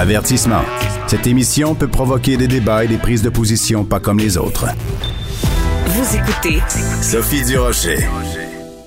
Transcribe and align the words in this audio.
Avertissement. 0.00 0.62
Cette 1.08 1.26
émission 1.26 1.74
peut 1.74 1.86
provoquer 1.86 2.38
des 2.38 2.48
débats 2.48 2.86
et 2.86 2.88
des 2.88 2.96
prises 2.96 3.20
de 3.20 3.28
position 3.28 3.84
pas 3.84 4.00
comme 4.00 4.18
les 4.18 4.38
autres. 4.38 4.64
Vous 5.88 6.16
écoutez 6.16 6.58
Sophie 7.02 7.44
Durocher. 7.44 7.98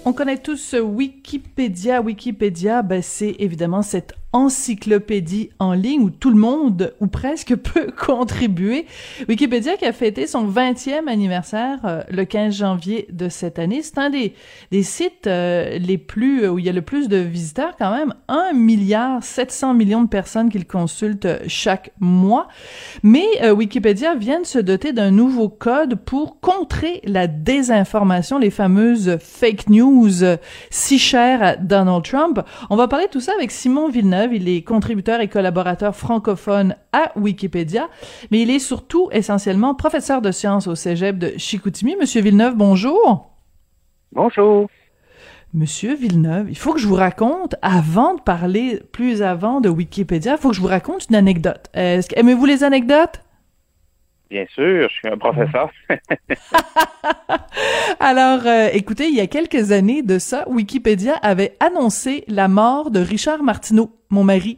On 0.06 0.14
connaît 0.14 0.40
tous 0.40 0.74
Wikipédia. 0.74 2.02
Wikipédia, 2.02 2.82
ben, 2.82 3.04
c'est 3.04 3.36
évidemment 3.38 3.84
cette 3.84 4.16
encyclopédie 4.34 5.52
en 5.60 5.74
ligne 5.74 6.02
où 6.02 6.10
tout 6.10 6.32
le 6.32 6.36
monde, 6.36 6.94
ou 7.00 7.08
presque, 7.08 7.56
peut 7.64 7.92
contribuer. 7.96 8.86
Wikipédia 9.30 9.78
qui 9.78 9.86
a 9.86 9.94
fêté 9.94 10.28
son 10.28 10.48
20e 10.48 11.08
anniversaire 11.08 11.80
euh, 11.86 12.02
le 12.10 12.26
15 12.26 12.56
janvier 12.56 13.08
de 13.12 13.30
cette 13.30 13.60
année. 13.60 13.82
C'est 13.84 14.00
un 14.00 14.10
des, 14.10 14.34
des 14.72 14.84
sites 14.84 15.28
euh, 15.28 15.78
les 15.78 16.00
plus, 16.00 16.48
où 16.48 16.58
il 16.60 16.66
y 16.66 16.70
a 16.70 16.74
le 16.74 16.82
plus 16.82 17.08
de 17.08 17.18
visiteurs 17.18 17.76
quand 17.78 17.96
même. 17.96 18.14
1 18.28 18.54
milliard 18.54 19.24
700 19.24 19.76
millions 19.76 20.04
de 20.04 20.10
personnes 20.10 20.50
qui 20.50 20.58
le 20.58 20.66
consultent 20.66 21.28
chaque 21.48 21.92
mois. 22.00 22.48
Mais 23.04 23.26
euh, 23.44 23.54
Wikipédia 23.54 24.16
vient 24.16 24.42
de 24.42 24.46
se 24.46 24.60
doter 24.60 24.94
d'un 24.94 25.12
nouveau 25.12 25.48
code 25.48 25.96
pour 25.96 26.40
contrer 26.40 27.02
la 27.04 27.28
désinformation, 27.28 28.40
les 28.40 28.50
fameuses 28.50 29.18
fake 29.20 29.70
news 29.70 30.12
si 30.72 30.98
chères 30.98 31.44
à 31.44 31.56
Donald 31.56 32.04
Trump. 32.04 32.40
On 32.72 32.76
va 32.76 32.88
parler 32.88 33.06
de 33.06 33.12
tout 33.12 33.20
ça 33.20 33.34
avec 33.38 33.52
Simon 33.52 33.90
Villeneuve 33.90 34.23
il 34.32 34.48
est 34.48 34.62
contributeur 34.62 35.20
et 35.20 35.28
collaborateur 35.28 35.96
francophone 35.96 36.76
à 36.92 37.12
Wikipédia, 37.18 37.90
mais 38.32 38.42
il 38.42 38.50
est 38.50 38.60
surtout 38.60 39.10
essentiellement 39.12 39.76
professeur 39.76 40.22
de 40.22 40.32
sciences 40.32 40.68
au 40.68 40.76
Cégep 40.76 41.18
de 41.18 41.34
Chicoutimi. 41.38 41.96
Monsieur 42.00 42.22
Villeneuve, 42.22 42.56
bonjour. 42.56 43.32
Bonjour. 44.12 44.70
Monsieur 45.54 45.96
Villeneuve, 45.96 46.50
il 46.50 46.58
faut 46.58 46.74
que 46.74 46.80
je 46.80 46.88
vous 46.88 46.96
raconte, 46.96 47.56
avant 47.62 48.16
de 48.16 48.22
parler 48.22 48.82
plus 48.92 49.22
avant 49.22 49.62
de 49.62 49.70
Wikipédia, 49.70 50.34
il 50.34 50.38
faut 50.38 50.50
que 50.50 50.56
je 50.56 50.62
vous 50.62 50.68
raconte 50.68 51.08
une 51.10 51.16
anecdote. 51.16 51.70
Aimez-vous 51.74 52.46
les 52.46 52.64
anecdotes? 52.64 53.22
Bien 54.34 54.46
sûr, 54.50 54.90
je 54.90 54.96
suis 54.96 55.08
un 55.08 55.18
professeur. 55.20 55.70
Alors, 58.00 58.48
euh, 58.48 58.70
écoutez, 58.74 59.08
il 59.08 59.14
y 59.14 59.20
a 59.20 59.28
quelques 59.28 59.72
années 59.72 60.02
de 60.02 60.18
ça, 60.18 60.50
Wikipédia 60.50 61.14
avait 61.22 61.56
annoncé 61.60 62.24
la 62.28 62.48
mort 62.48 62.90
de 62.90 63.00
Richard 63.00 63.44
Martineau, 63.44 63.96
mon 64.10 64.24
mari. 64.24 64.58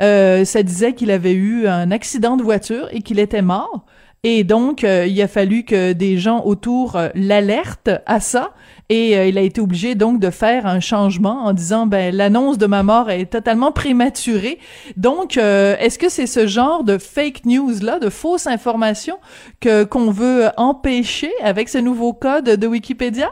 Euh, 0.00 0.44
ça 0.44 0.62
disait 0.62 0.94
qu'il 0.94 1.10
avait 1.10 1.32
eu 1.32 1.66
un 1.66 1.90
accident 1.90 2.36
de 2.36 2.44
voiture 2.44 2.86
et 2.92 3.02
qu'il 3.02 3.18
était 3.18 3.42
mort. 3.42 3.86
Et 4.24 4.44
donc, 4.44 4.84
euh, 4.84 5.04
il 5.08 5.20
a 5.20 5.26
fallu 5.26 5.64
que 5.64 5.94
des 5.94 6.16
gens 6.16 6.44
autour 6.44 6.96
l'alertent 7.16 7.90
à 8.06 8.20
ça. 8.20 8.52
Et 8.88 9.18
euh, 9.18 9.26
il 9.26 9.36
a 9.36 9.40
été 9.40 9.60
obligé 9.60 9.96
donc 9.96 10.20
de 10.20 10.30
faire 10.30 10.64
un 10.64 10.78
changement 10.78 11.44
en 11.44 11.52
disant 11.52 11.86
ben 11.86 12.14
l'annonce 12.14 12.56
de 12.56 12.66
ma 12.66 12.84
mort 12.84 13.10
est 13.10 13.26
totalement 13.26 13.72
prématurée. 13.72 14.60
Donc 14.96 15.38
euh, 15.38 15.74
est-ce 15.80 15.98
que 15.98 16.08
c'est 16.08 16.28
ce 16.28 16.46
genre 16.46 16.84
de 16.84 16.98
fake 16.98 17.46
news 17.46 17.72
là, 17.82 17.98
de 17.98 18.10
fausses 18.10 18.46
informations 18.46 19.18
qu'on 19.60 20.12
veut 20.12 20.50
empêcher 20.56 21.32
avec 21.42 21.68
ce 21.68 21.78
nouveau 21.78 22.12
code 22.12 22.44
de 22.44 22.66
Wikipédia? 22.68 23.28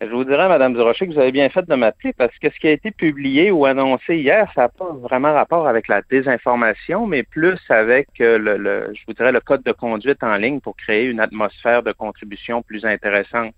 Je 0.00 0.06
vous 0.06 0.22
dirais, 0.22 0.48
Madame 0.48 0.74
Durocher, 0.74 1.08
que 1.08 1.12
vous 1.12 1.18
avez 1.18 1.32
bien 1.32 1.48
fait 1.48 1.66
de 1.66 1.74
m'appeler 1.74 2.12
parce 2.12 2.36
que 2.38 2.48
ce 2.50 2.58
qui 2.60 2.68
a 2.68 2.70
été 2.70 2.92
publié 2.92 3.50
ou 3.50 3.66
annoncé 3.66 4.18
hier, 4.18 4.48
ça 4.54 4.62
n'a 4.62 4.68
pas 4.68 4.92
vraiment 4.92 5.34
rapport 5.34 5.66
avec 5.66 5.88
la 5.88 6.02
désinformation, 6.08 7.04
mais 7.04 7.24
plus 7.24 7.58
avec 7.68 8.06
euh, 8.20 8.38
le, 8.38 8.58
le, 8.58 8.94
je 8.94 9.00
vous 9.08 9.12
dirais, 9.14 9.32
le 9.32 9.40
code 9.40 9.64
de 9.64 9.72
conduite 9.72 10.22
en 10.22 10.36
ligne 10.36 10.60
pour 10.60 10.76
créer 10.76 11.06
une 11.06 11.18
atmosphère 11.18 11.82
de 11.82 11.90
contribution 11.90 12.62
plus 12.62 12.84
intéressante. 12.84 13.54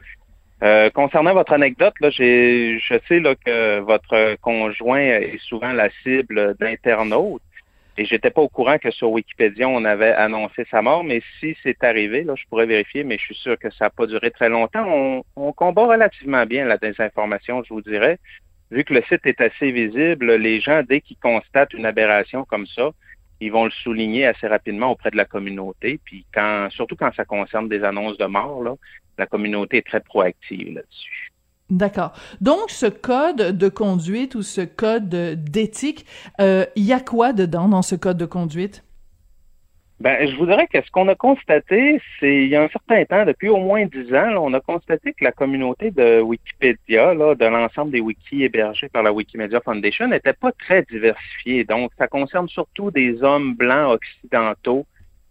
Euh, 0.63 0.89
concernant 0.89 1.35
votre 1.35 1.53
anecdote, 1.53 1.93
là, 2.01 2.09
j'ai, 2.09 2.79
je 2.79 2.95
sais 3.07 3.21
là, 3.21 3.35
que 3.35 3.81
votre 3.81 4.37
conjoint 4.41 5.01
est 5.01 5.41
souvent 5.43 5.73
la 5.75 5.91
cible 6.03 6.55
d'internautes. 6.59 7.43
Et 7.99 8.05
j'étais 8.05 8.31
pas 8.31 8.41
au 8.41 8.49
courant 8.49 8.79
que 8.79 8.91
sur 8.91 9.11
Wikipédia, 9.11 9.69
on 9.69 9.85
avait 9.85 10.13
annoncé 10.13 10.65
sa 10.71 10.81
mort, 10.81 11.05
mais 11.05 11.23
si 11.39 11.57
c'est 11.63 11.83
arrivé, 11.85 12.23
là, 12.23 12.35
je 12.37 12.45
pourrais 12.49 12.67
vérifier, 12.67 13.05
mais 13.05 13.19
je 13.19 13.25
suis 13.25 13.35
sûr 13.35 13.59
que 13.59 13.71
ça 13.71 13.87
n'a 13.87 13.91
pas 13.91 14.07
duré 14.07 14.31
très 14.31 14.49
longtemps. 14.49 15.23
On, 15.37 15.53
combat 15.53 15.87
relativement 15.87 16.47
bien 16.47 16.65
la 16.65 16.79
désinformation, 16.79 17.63
je 17.65 17.75
vous 17.75 17.83
dirais. 17.83 18.19
Vu 18.71 18.85
que 18.85 18.95
le 18.95 19.03
site 19.03 19.27
est 19.27 19.41
assez 19.41 19.73
visible, 19.73 20.33
les 20.37 20.61
gens, 20.61 20.83
dès 20.89 21.01
qu'ils 21.01 21.19
constatent 21.19 21.75
une 21.75 21.85
aberration 21.85 22.45
comme 22.45 22.67
ça, 22.67 22.91
ils 23.41 23.51
vont 23.51 23.65
le 23.65 23.71
souligner 23.71 24.27
assez 24.27 24.47
rapidement 24.47 24.93
auprès 24.93 25.11
de 25.11 25.17
la 25.17 25.25
communauté. 25.25 25.99
Puis 26.05 26.25
quand, 26.33 26.69
surtout 26.71 26.97
quand 26.97 27.13
ça 27.15 27.25
concerne 27.25 27.69
des 27.69 27.83
annonces 27.83 28.19
de 28.19 28.27
mort, 28.27 28.77
la 29.19 29.27
communauté 29.27 29.79
est 29.79 29.87
très 29.87 30.01
proactive 30.01 30.75
là-dessus. 30.75 31.30
D'accord. 31.71 32.13
Donc, 32.41 32.69
ce 32.69 32.87
code 32.87 33.57
de 33.57 33.69
conduite 33.69 34.35
ou 34.35 34.43
ce 34.43 34.63
code 34.63 35.09
d'éthique, 35.09 36.05
euh, 36.41 36.67
il 36.75 36.85
y 36.85 36.93
a 36.93 37.01
quoi 37.01 37.33
dedans 37.33 37.69
dans 37.69 37.83
ce 37.83 37.95
code 37.95 38.17
de 38.17 38.27
conduite? 38.27 38.83
Ben, 40.01 40.27
je 40.27 40.35
voudrais 40.35 40.67
que 40.67 40.81
ce 40.81 40.91
qu'on 40.91 41.09
a 41.09 41.15
constaté, 41.15 42.01
c'est 42.19 42.45
il 42.45 42.49
y 42.49 42.57
a 42.57 42.63
un 42.63 42.69
certain 42.69 43.05
temps, 43.05 43.27
depuis 43.27 43.51
au 43.51 43.59
moins 43.59 43.85
dix 43.85 44.15
ans, 44.15 44.35
on 44.39 44.55
a 44.55 44.61
constaté 44.61 45.13
que 45.13 45.23
la 45.23 45.31
communauté 45.31 45.91
de 45.91 46.23
Wikipédia, 46.23 47.13
là, 47.13 47.35
de 47.35 47.45
l'ensemble 47.45 47.93
des 47.93 48.01
wikis 48.01 48.43
hébergés 48.43 48.89
par 48.89 49.03
la 49.03 49.13
Wikimedia 49.13 49.61
Foundation, 49.61 50.09
n'était 50.09 50.33
pas 50.33 50.53
très 50.53 50.85
diversifiée. 50.91 51.65
Donc, 51.65 51.93
ça 51.99 52.09
concerne 52.09 52.49
surtout 52.49 52.91
des 52.91 53.23
hommes 53.23 53.55
blancs 53.55 53.93
occidentaux 53.93 54.87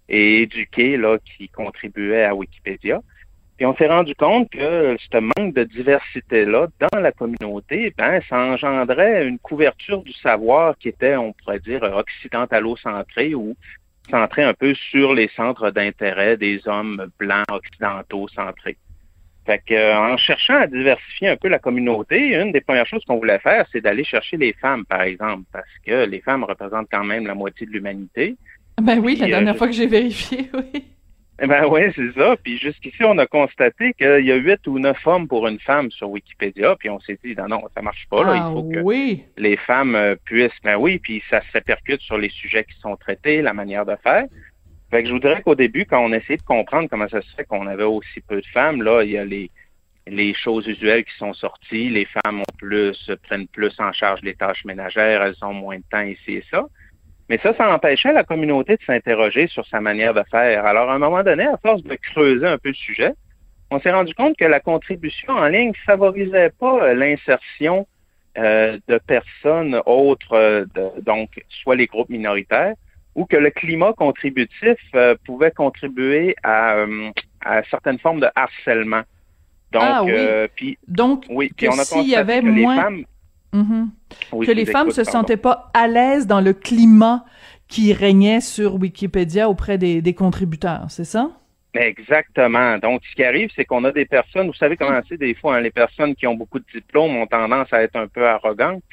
et 0.07 0.43
éduqués 0.43 0.97
là, 0.97 1.17
qui 1.17 1.49
contribuaient 1.49 2.25
à 2.25 2.35
Wikipédia. 2.35 3.01
Puis 3.59 3.65
on 3.65 3.75
s'est 3.75 3.87
rendu 3.87 4.15
compte 4.15 4.49
que 4.51 4.95
ce 5.11 5.17
manque 5.17 5.53
de 5.53 5.65
diversité-là 5.65 6.67
dans 6.79 6.99
la 7.01 7.11
communauté, 7.11 7.93
ben, 7.97 8.21
ça 8.29 8.37
engendrait 8.37 9.27
une 9.27 9.37
couverture 9.37 10.01
du 10.01 10.13
savoir 10.13 10.77
qui 10.77 10.87
était, 10.87 11.17
on 11.17 11.33
pourrait 11.33 11.59
dire, 11.59 11.83
occidentalo-centré 11.83 13.35
ou 13.35 13.57
centré 14.09 14.43
un 14.43 14.53
peu 14.53 14.73
sur 14.75 15.13
les 15.13 15.29
centres 15.35 15.71
d'intérêt 15.71 16.37
des 16.37 16.61
hommes 16.69 17.07
blancs 17.19 17.51
occidentaux 17.51 18.29
centrés. 18.29 18.77
Fait 19.45 19.61
que, 19.67 19.73
euh, 19.73 20.13
en 20.13 20.15
cherchant 20.15 20.55
à 20.55 20.67
diversifier 20.67 21.27
un 21.27 21.35
peu 21.35 21.49
la 21.49 21.59
communauté, 21.59 22.39
une 22.39 22.53
des 22.53 22.61
premières 22.61 22.87
choses 22.87 23.03
qu'on 23.03 23.17
voulait 23.17 23.39
faire, 23.39 23.65
c'est 23.73 23.81
d'aller 23.81 24.05
chercher 24.05 24.37
les 24.37 24.53
femmes, 24.53 24.85
par 24.85 25.01
exemple, 25.01 25.43
parce 25.51 25.67
que 25.85 26.05
les 26.05 26.21
femmes 26.21 26.45
représentent 26.45 26.87
quand 26.89 27.03
même 27.03 27.27
la 27.27 27.35
moitié 27.35 27.67
de 27.67 27.73
l'humanité. 27.73 28.37
Ben 28.81 28.99
oui, 28.99 29.17
la 29.17 29.25
euh, 29.25 29.29
dernière 29.31 29.57
fois 29.57 29.67
que 29.67 29.73
j'ai 29.73 29.87
vérifié, 29.87 30.49
oui. 30.53 30.85
Eh 31.41 31.47
ben 31.47 31.65
oui, 31.67 31.81
c'est 31.95 32.11
ça. 32.13 32.35
Puis 32.43 32.57
jusqu'ici, 32.57 33.03
on 33.03 33.17
a 33.17 33.25
constaté 33.25 33.93
qu'il 33.93 34.25
y 34.25 34.31
a 34.31 34.35
huit 34.35 34.65
ou 34.67 34.77
neuf 34.77 35.05
hommes 35.05 35.27
pour 35.27 35.47
une 35.47 35.59
femme 35.59 35.89
sur 35.91 36.09
Wikipédia. 36.09 36.75
Puis 36.77 36.89
on 36.89 36.99
s'est 36.99 37.17
dit, 37.23 37.35
non, 37.35 37.47
non, 37.47 37.63
ça 37.73 37.81
marche 37.81 38.07
pas. 38.09 38.23
Là. 38.23 38.35
Il 38.35 38.41
ah 38.43 38.51
faut 38.53 38.63
que 38.63 38.79
oui. 38.79 39.23
les 39.37 39.55
femmes 39.55 39.95
euh, 39.95 40.15
puissent. 40.25 40.51
Ben 40.63 40.75
oui, 40.75 40.99
puis 40.99 41.23
ça 41.29 41.41
se 41.41 41.51
répercute 41.53 42.01
sur 42.01 42.17
les 42.17 42.29
sujets 42.29 42.65
qui 42.65 42.77
sont 42.81 42.95
traités, 42.97 43.41
la 43.41 43.53
manière 43.53 43.85
de 43.85 43.95
faire. 44.03 44.25
Fait 44.91 45.03
que 45.03 45.09
je 45.09 45.13
voudrais 45.13 45.41
qu'au 45.41 45.55
début, 45.55 45.85
quand 45.85 46.03
on 46.03 46.11
essayait 46.11 46.37
de 46.37 46.43
comprendre 46.43 46.89
comment 46.89 47.07
ça 47.07 47.21
se 47.21 47.35
fait 47.35 47.45
qu'on 47.45 47.67
avait 47.67 47.83
aussi 47.83 48.21
peu 48.27 48.41
de 48.41 48.47
femmes, 48.47 48.81
là, 48.81 49.03
il 49.03 49.11
y 49.11 49.17
a 49.17 49.23
les 49.23 49.49
les 50.07 50.33
choses 50.33 50.67
usuelles 50.67 51.05
qui 51.05 51.15
sont 51.17 51.33
sorties. 51.33 51.89
Les 51.89 52.05
femmes 52.05 52.39
ont 52.39 52.57
plus, 52.57 53.11
prennent 53.23 53.47
plus 53.47 53.73
en 53.79 53.91
charge 53.93 54.21
les 54.23 54.33
tâches 54.33 54.65
ménagères, 54.65 55.21
elles 55.21 55.35
ont 55.43 55.53
moins 55.53 55.77
de 55.77 55.83
temps 55.89 56.01
ici 56.01 56.33
et 56.33 56.43
ça. 56.49 56.65
Mais 57.29 57.37
ça, 57.43 57.53
ça 57.53 57.71
empêchait 57.71 58.11
la 58.11 58.23
communauté 58.23 58.75
de 58.75 58.83
s'interroger 58.83 59.47
sur 59.47 59.65
sa 59.67 59.79
manière 59.79 60.15
de 60.15 60.23
faire. 60.31 60.65
Alors, 60.65 60.89
à 60.89 60.95
un 60.95 60.99
moment 60.99 61.23
donné, 61.23 61.45
à 61.45 61.57
force 61.57 61.83
de 61.83 61.95
creuser 61.95 62.47
un 62.47 62.57
peu 62.57 62.69
le 62.69 62.75
sujet, 62.75 63.13
on 63.69 63.79
s'est 63.79 63.91
rendu 63.91 64.15
compte 64.15 64.35
que 64.35 64.45
la 64.45 64.59
contribution 64.59 65.33
en 65.33 65.47
ligne 65.47 65.73
favorisait 65.85 66.51
pas 66.59 66.83
euh, 66.83 66.93
l'insertion 66.95 67.85
euh, 68.37 68.79
de 68.87 68.97
personnes 68.97 69.79
autres, 69.85 70.33
euh, 70.33 70.65
donc 71.01 71.29
soit 71.49 71.75
les 71.75 71.85
groupes 71.85 72.09
minoritaires, 72.09 72.73
ou 73.13 73.25
que 73.25 73.37
le 73.37 73.51
climat 73.51 73.93
contributif 73.93 74.77
pouvait 75.25 75.51
contribuer 75.51 76.35
à, 76.43 76.85
à 77.43 77.63
certaines 77.69 77.99
formes 77.99 78.21
de 78.21 78.29
harcèlement. 78.35 79.01
Donc, 79.71 79.83
ah, 79.83 80.03
oui. 80.03 80.13
puis, 80.55 80.77
donc, 80.87 81.25
oui, 81.29 81.51
puis 81.55 81.67
on 81.67 81.73
a 81.73 81.83
s'il 81.83 82.07
y 82.07 82.15
avait 82.15 82.41
moins... 82.41 82.75
les 82.75 82.81
femmes 82.81 83.03
Mm-hmm. 83.53 84.45
que 84.45 84.51
les 84.51 84.65
femmes 84.65 84.91
se 84.91 85.03
sentaient 85.03 85.37
pas 85.37 85.71
à 85.73 85.87
l'aise 85.87 86.27
dans 86.27 86.41
le 86.41 86.53
climat 86.53 87.25
qui 87.67 87.93
régnait 87.93 88.41
sur 88.41 88.75
Wikipédia 88.75 89.49
auprès 89.49 89.77
des, 89.77 90.13
contributeurs, 90.13 90.85
c'est 90.89 91.05
ça? 91.05 91.31
Exactement. 91.73 92.79
Donc, 92.79 93.01
ce 93.09 93.15
qui 93.15 93.23
arrive, 93.23 93.49
c'est 93.55 93.63
qu'on 93.65 93.83
a 93.83 93.91
des 93.91 94.05
personnes, 94.05 94.47
vous 94.47 94.55
savez 94.55 94.75
comment 94.75 94.99
c'est 95.07 95.17
des 95.17 95.35
fois, 95.35 95.57
hein, 95.57 95.61
les 95.61 95.69
personnes 95.69 96.15
qui 96.15 96.25
ont 96.25 96.33
beaucoup 96.33 96.59
de 96.59 96.65
diplômes 96.73 97.15
ont 97.15 97.27
tendance 97.27 97.71
à 97.71 97.83
être 97.83 97.95
un 97.95 98.07
peu 98.07 98.27
arrogantes. 98.27 98.83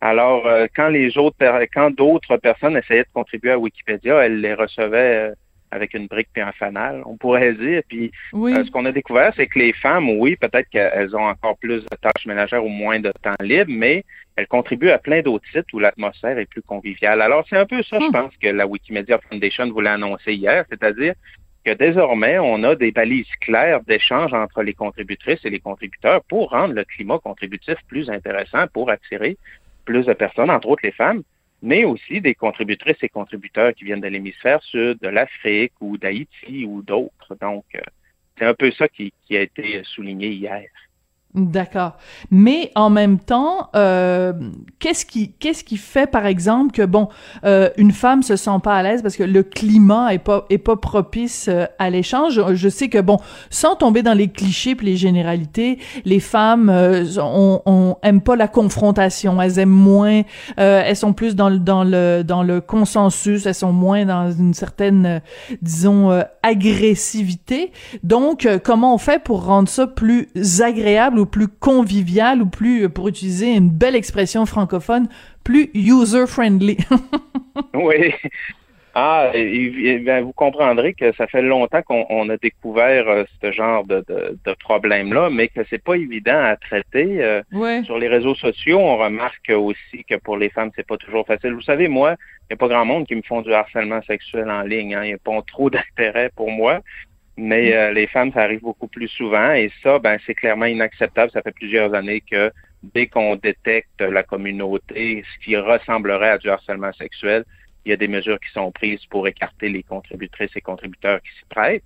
Alors, 0.00 0.46
euh, 0.46 0.66
quand 0.74 0.88
les 0.88 1.16
autres, 1.18 1.36
quand 1.72 1.90
d'autres 1.90 2.38
personnes 2.38 2.76
essayaient 2.76 3.04
de 3.04 3.08
contribuer 3.12 3.52
à 3.52 3.58
Wikipédia, 3.58 4.24
elles 4.24 4.40
les 4.40 4.54
recevaient 4.54 5.30
euh, 5.30 5.34
avec 5.74 5.92
une 5.94 6.06
brique 6.06 6.28
puis 6.32 6.40
un 6.40 6.52
fanal, 6.52 7.02
on 7.04 7.16
pourrait 7.16 7.52
dire. 7.54 7.82
Puis 7.88 8.12
euh, 8.32 8.64
ce 8.64 8.70
qu'on 8.70 8.84
a 8.84 8.92
découvert, 8.92 9.32
c'est 9.34 9.48
que 9.48 9.58
les 9.58 9.72
femmes, 9.72 10.08
oui, 10.08 10.36
peut-être 10.36 10.68
qu'elles 10.70 11.16
ont 11.16 11.26
encore 11.26 11.58
plus 11.58 11.82
de 11.82 11.96
tâches 12.00 12.26
ménagères 12.26 12.64
ou 12.64 12.68
moins 12.68 13.00
de 13.00 13.12
temps 13.22 13.34
libre, 13.40 13.72
mais 13.74 14.04
elles 14.36 14.46
contribuent 14.46 14.90
à 14.90 14.98
plein 14.98 15.20
d'autres 15.20 15.46
sites 15.52 15.72
où 15.72 15.80
l'atmosphère 15.80 16.38
est 16.38 16.46
plus 16.46 16.62
conviviale. 16.62 17.20
Alors, 17.20 17.44
c'est 17.50 17.56
un 17.56 17.66
peu 17.66 17.82
ça, 17.82 17.98
je 18.00 18.06
hmm. 18.06 18.12
pense, 18.12 18.36
que 18.40 18.48
la 18.48 18.66
Wikimedia 18.66 19.18
Foundation 19.28 19.68
voulait 19.70 19.90
annoncer 19.90 20.34
hier, 20.34 20.64
c'est-à-dire 20.70 21.14
que 21.64 21.72
désormais, 21.72 22.38
on 22.38 22.62
a 22.62 22.76
des 22.76 22.92
balises 22.92 23.34
claires 23.40 23.80
d'échange 23.82 24.32
entre 24.32 24.62
les 24.62 24.74
contributrices 24.74 25.44
et 25.44 25.50
les 25.50 25.60
contributeurs 25.60 26.22
pour 26.24 26.50
rendre 26.50 26.74
le 26.74 26.84
climat 26.84 27.18
contributif 27.18 27.76
plus 27.88 28.10
intéressant, 28.10 28.66
pour 28.72 28.90
attirer 28.90 29.36
plus 29.84 30.06
de 30.06 30.12
personnes, 30.12 30.50
entre 30.50 30.68
autres 30.68 30.82
les 30.84 30.92
femmes, 30.92 31.22
mais 31.64 31.86
aussi 31.86 32.20
des 32.20 32.34
contributrices 32.34 33.02
et 33.02 33.08
contributeurs 33.08 33.72
qui 33.74 33.84
viennent 33.84 34.02
de 34.02 34.06
l'hémisphère 34.06 34.62
sud, 34.62 34.98
de 35.00 35.08
l'Afrique 35.08 35.72
ou 35.80 35.96
d'Haïti 35.96 36.66
ou 36.66 36.82
d'autres. 36.82 37.34
Donc, 37.40 37.64
euh, 37.74 37.80
c'est 38.36 38.44
un 38.44 38.52
peu 38.52 38.70
ça 38.72 38.86
qui, 38.86 39.14
qui 39.26 39.34
a 39.34 39.40
été 39.40 39.82
souligné 39.82 40.28
hier. 40.28 40.68
D'accord. 41.34 41.94
Mais 42.30 42.70
en 42.76 42.90
même 42.90 43.18
temps, 43.18 43.68
euh, 43.74 44.32
qu'est-ce 44.78 45.04
qui 45.04 45.32
qu'est-ce 45.32 45.64
qui 45.64 45.78
fait 45.78 46.06
par 46.06 46.26
exemple 46.26 46.70
que 46.70 46.86
bon 46.86 47.08
euh, 47.44 47.70
une 47.76 47.90
femme 47.90 48.22
se 48.22 48.36
sent 48.36 48.60
pas 48.62 48.76
à 48.76 48.84
l'aise 48.84 49.02
parce 49.02 49.16
que 49.16 49.24
le 49.24 49.42
climat 49.42 50.14
est 50.14 50.20
pas 50.20 50.46
est 50.48 50.58
pas 50.58 50.76
propice 50.76 51.48
euh, 51.48 51.64
à 51.80 51.90
l'échange? 51.90 52.40
Je 52.54 52.68
sais 52.68 52.88
que 52.88 53.00
bon, 53.00 53.18
sans 53.50 53.74
tomber 53.74 54.04
dans 54.04 54.12
les 54.12 54.28
clichés 54.28 54.76
puis 54.76 54.86
les 54.86 54.96
généralités, 54.96 55.80
les 56.04 56.20
femmes 56.20 56.70
euh, 56.70 57.04
on, 57.18 57.60
on 57.66 57.96
aime 58.04 58.20
pas 58.20 58.36
la 58.36 58.46
confrontation, 58.46 59.42
elles 59.42 59.58
aiment 59.58 59.70
moins, 59.70 60.22
euh, 60.60 60.82
elles 60.86 60.94
sont 60.94 61.14
plus 61.14 61.34
dans 61.34 61.48
le 61.48 61.58
dans 61.58 61.82
le 61.82 62.22
dans 62.22 62.44
le 62.44 62.60
consensus, 62.60 63.44
elles 63.46 63.56
sont 63.56 63.72
moins 63.72 64.04
dans 64.04 64.30
une 64.30 64.54
certaine 64.54 65.20
disons 65.62 66.22
agressivité. 66.44 67.72
Donc 68.04 68.48
comment 68.62 68.94
on 68.94 68.98
fait 68.98 69.20
pour 69.20 69.44
rendre 69.46 69.68
ça 69.68 69.88
plus 69.88 70.28
agréable 70.60 71.23
plus 71.26 71.48
convivial 71.48 72.42
ou 72.42 72.46
plus, 72.46 72.88
pour 72.88 73.08
utiliser 73.08 73.54
une 73.54 73.70
belle 73.70 73.94
expression 73.94 74.46
francophone, 74.46 75.08
plus 75.42 75.70
user-friendly. 75.74 76.78
oui. 77.74 78.12
Ah, 78.96 79.32
vous 80.22 80.32
comprendrez 80.32 80.94
que 80.94 81.12
ça 81.16 81.26
fait 81.26 81.42
longtemps 81.42 81.82
qu'on 81.82 82.28
a 82.28 82.36
découvert 82.36 83.08
euh, 83.08 83.24
ce 83.42 83.50
genre 83.50 83.84
de, 83.84 84.04
de, 84.08 84.54
problème-là, 84.60 85.30
mais 85.30 85.48
que 85.48 85.62
c'est 85.68 85.82
pas 85.82 85.96
évident 85.96 86.38
à 86.38 86.56
traiter. 86.56 87.20
Euh, 87.20 87.42
sur 87.82 87.98
les 87.98 88.06
réseaux 88.06 88.36
sociaux, 88.36 88.78
on 88.78 88.96
remarque 88.96 89.50
aussi 89.50 90.04
que 90.08 90.14
pour 90.14 90.36
les 90.36 90.48
femmes, 90.48 90.70
c'est 90.76 90.86
pas 90.86 90.96
toujours 90.96 91.26
facile. 91.26 91.54
Vous 91.54 91.62
savez, 91.62 91.88
moi, 91.88 92.14
il 92.42 92.52
n'y 92.52 92.54
a 92.54 92.56
pas 92.56 92.68
grand 92.68 92.84
monde 92.84 93.06
qui 93.08 93.16
me 93.16 93.22
font 93.22 93.42
du 93.42 93.52
harcèlement 93.52 94.00
sexuel 94.02 94.48
en 94.48 94.62
ligne. 94.62 94.94
Hein. 94.94 95.02
Il 95.02 95.08
n'y 95.08 95.14
a 95.14 95.18
pas 95.18 95.42
trop 95.42 95.70
d'intérêt 95.70 96.30
pour 96.36 96.52
moi. 96.52 96.80
Mais 97.36 97.74
euh, 97.74 97.92
les 97.92 98.06
femmes, 98.06 98.32
ça 98.32 98.42
arrive 98.42 98.60
beaucoup 98.60 98.86
plus 98.86 99.08
souvent 99.08 99.52
et 99.52 99.70
ça, 99.82 99.98
ben, 99.98 100.18
c'est 100.24 100.34
clairement 100.34 100.66
inacceptable. 100.66 101.32
Ça 101.32 101.42
fait 101.42 101.52
plusieurs 101.52 101.92
années 101.94 102.20
que 102.20 102.52
dès 102.82 103.06
qu'on 103.06 103.36
détecte 103.36 104.00
la 104.00 104.22
communauté, 104.22 105.24
ce 105.32 105.44
qui 105.44 105.56
ressemblerait 105.56 106.30
à 106.30 106.38
du 106.38 106.48
harcèlement 106.48 106.92
sexuel, 106.92 107.44
il 107.84 107.90
y 107.90 107.92
a 107.92 107.96
des 107.96 108.08
mesures 108.08 108.38
qui 108.40 108.50
sont 108.52 108.70
prises 108.70 109.04
pour 109.06 109.26
écarter 109.26 109.68
les 109.68 109.82
contributrices 109.82 110.54
et 110.54 110.60
contributeurs 110.60 111.20
qui 111.22 111.30
s'y 111.38 111.44
prêtent. 111.50 111.82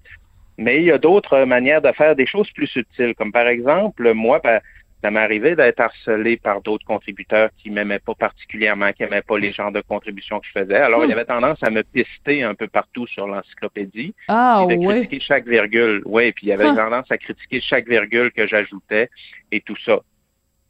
Mais 0.59 0.79
il 0.79 0.85
y 0.85 0.93
a 0.93 0.99
d'autres 0.99 1.45
manières 1.45 1.83
de 1.83 1.93
faire 1.93 2.15
des 2.17 2.27
choses 2.27 2.51
plus 2.51 2.67
subtiles, 2.67 3.15
comme 3.15 3.33
par 3.33 3.47
exemple, 3.47 4.13
moi, 4.13 4.41
ben, 4.43 4.61
ça 5.03 5.11
m'est 5.11 5.21
arrivé 5.21 5.55
d'être 5.55 5.81
harcelé 5.81 6.37
par 6.37 6.61
d'autres 6.61 6.85
contributeurs 6.85 7.51
qui 7.57 7.71
m'aimaient 7.71 8.01
pas 8.01 8.15
particulièrement, 8.15 8.93
qui 8.93 9.03
n'aimaient 9.03 9.23
pas 9.23 9.39
les 9.39 9.53
genres 9.53 9.71
de 9.71 9.81
contributions 9.81 10.41
que 10.41 10.47
je 10.47 10.61
faisais. 10.61 10.77
Alors, 10.77 11.05
il 11.05 11.11
y 11.11 11.11
hmm. 11.11 11.13
avait 11.13 11.25
tendance 11.25 11.63
à 11.63 11.71
me 11.71 11.83
pister 11.83 12.43
un 12.43 12.55
peu 12.55 12.67
partout 12.67 13.07
sur 13.07 13.27
l'encyclopédie. 13.27 14.15
Ah, 14.27 14.67
et 14.69 14.77
de 14.77 14.85
critiquer 14.85 15.21
chaque 15.21 15.47
virgule. 15.47 16.03
Oui, 16.05 16.33
puis 16.33 16.47
il 16.47 16.49
y 16.51 16.53
avait 16.53 16.65
tendance 16.65 17.11
à 17.11 17.19
critiquer 17.19 17.61
chaque 17.61 17.89
virgule 17.89 18.33
que 18.33 18.47
j'ajoutais 18.47 19.09
et 19.53 19.61
tout 19.61 19.77
ça. 19.85 20.01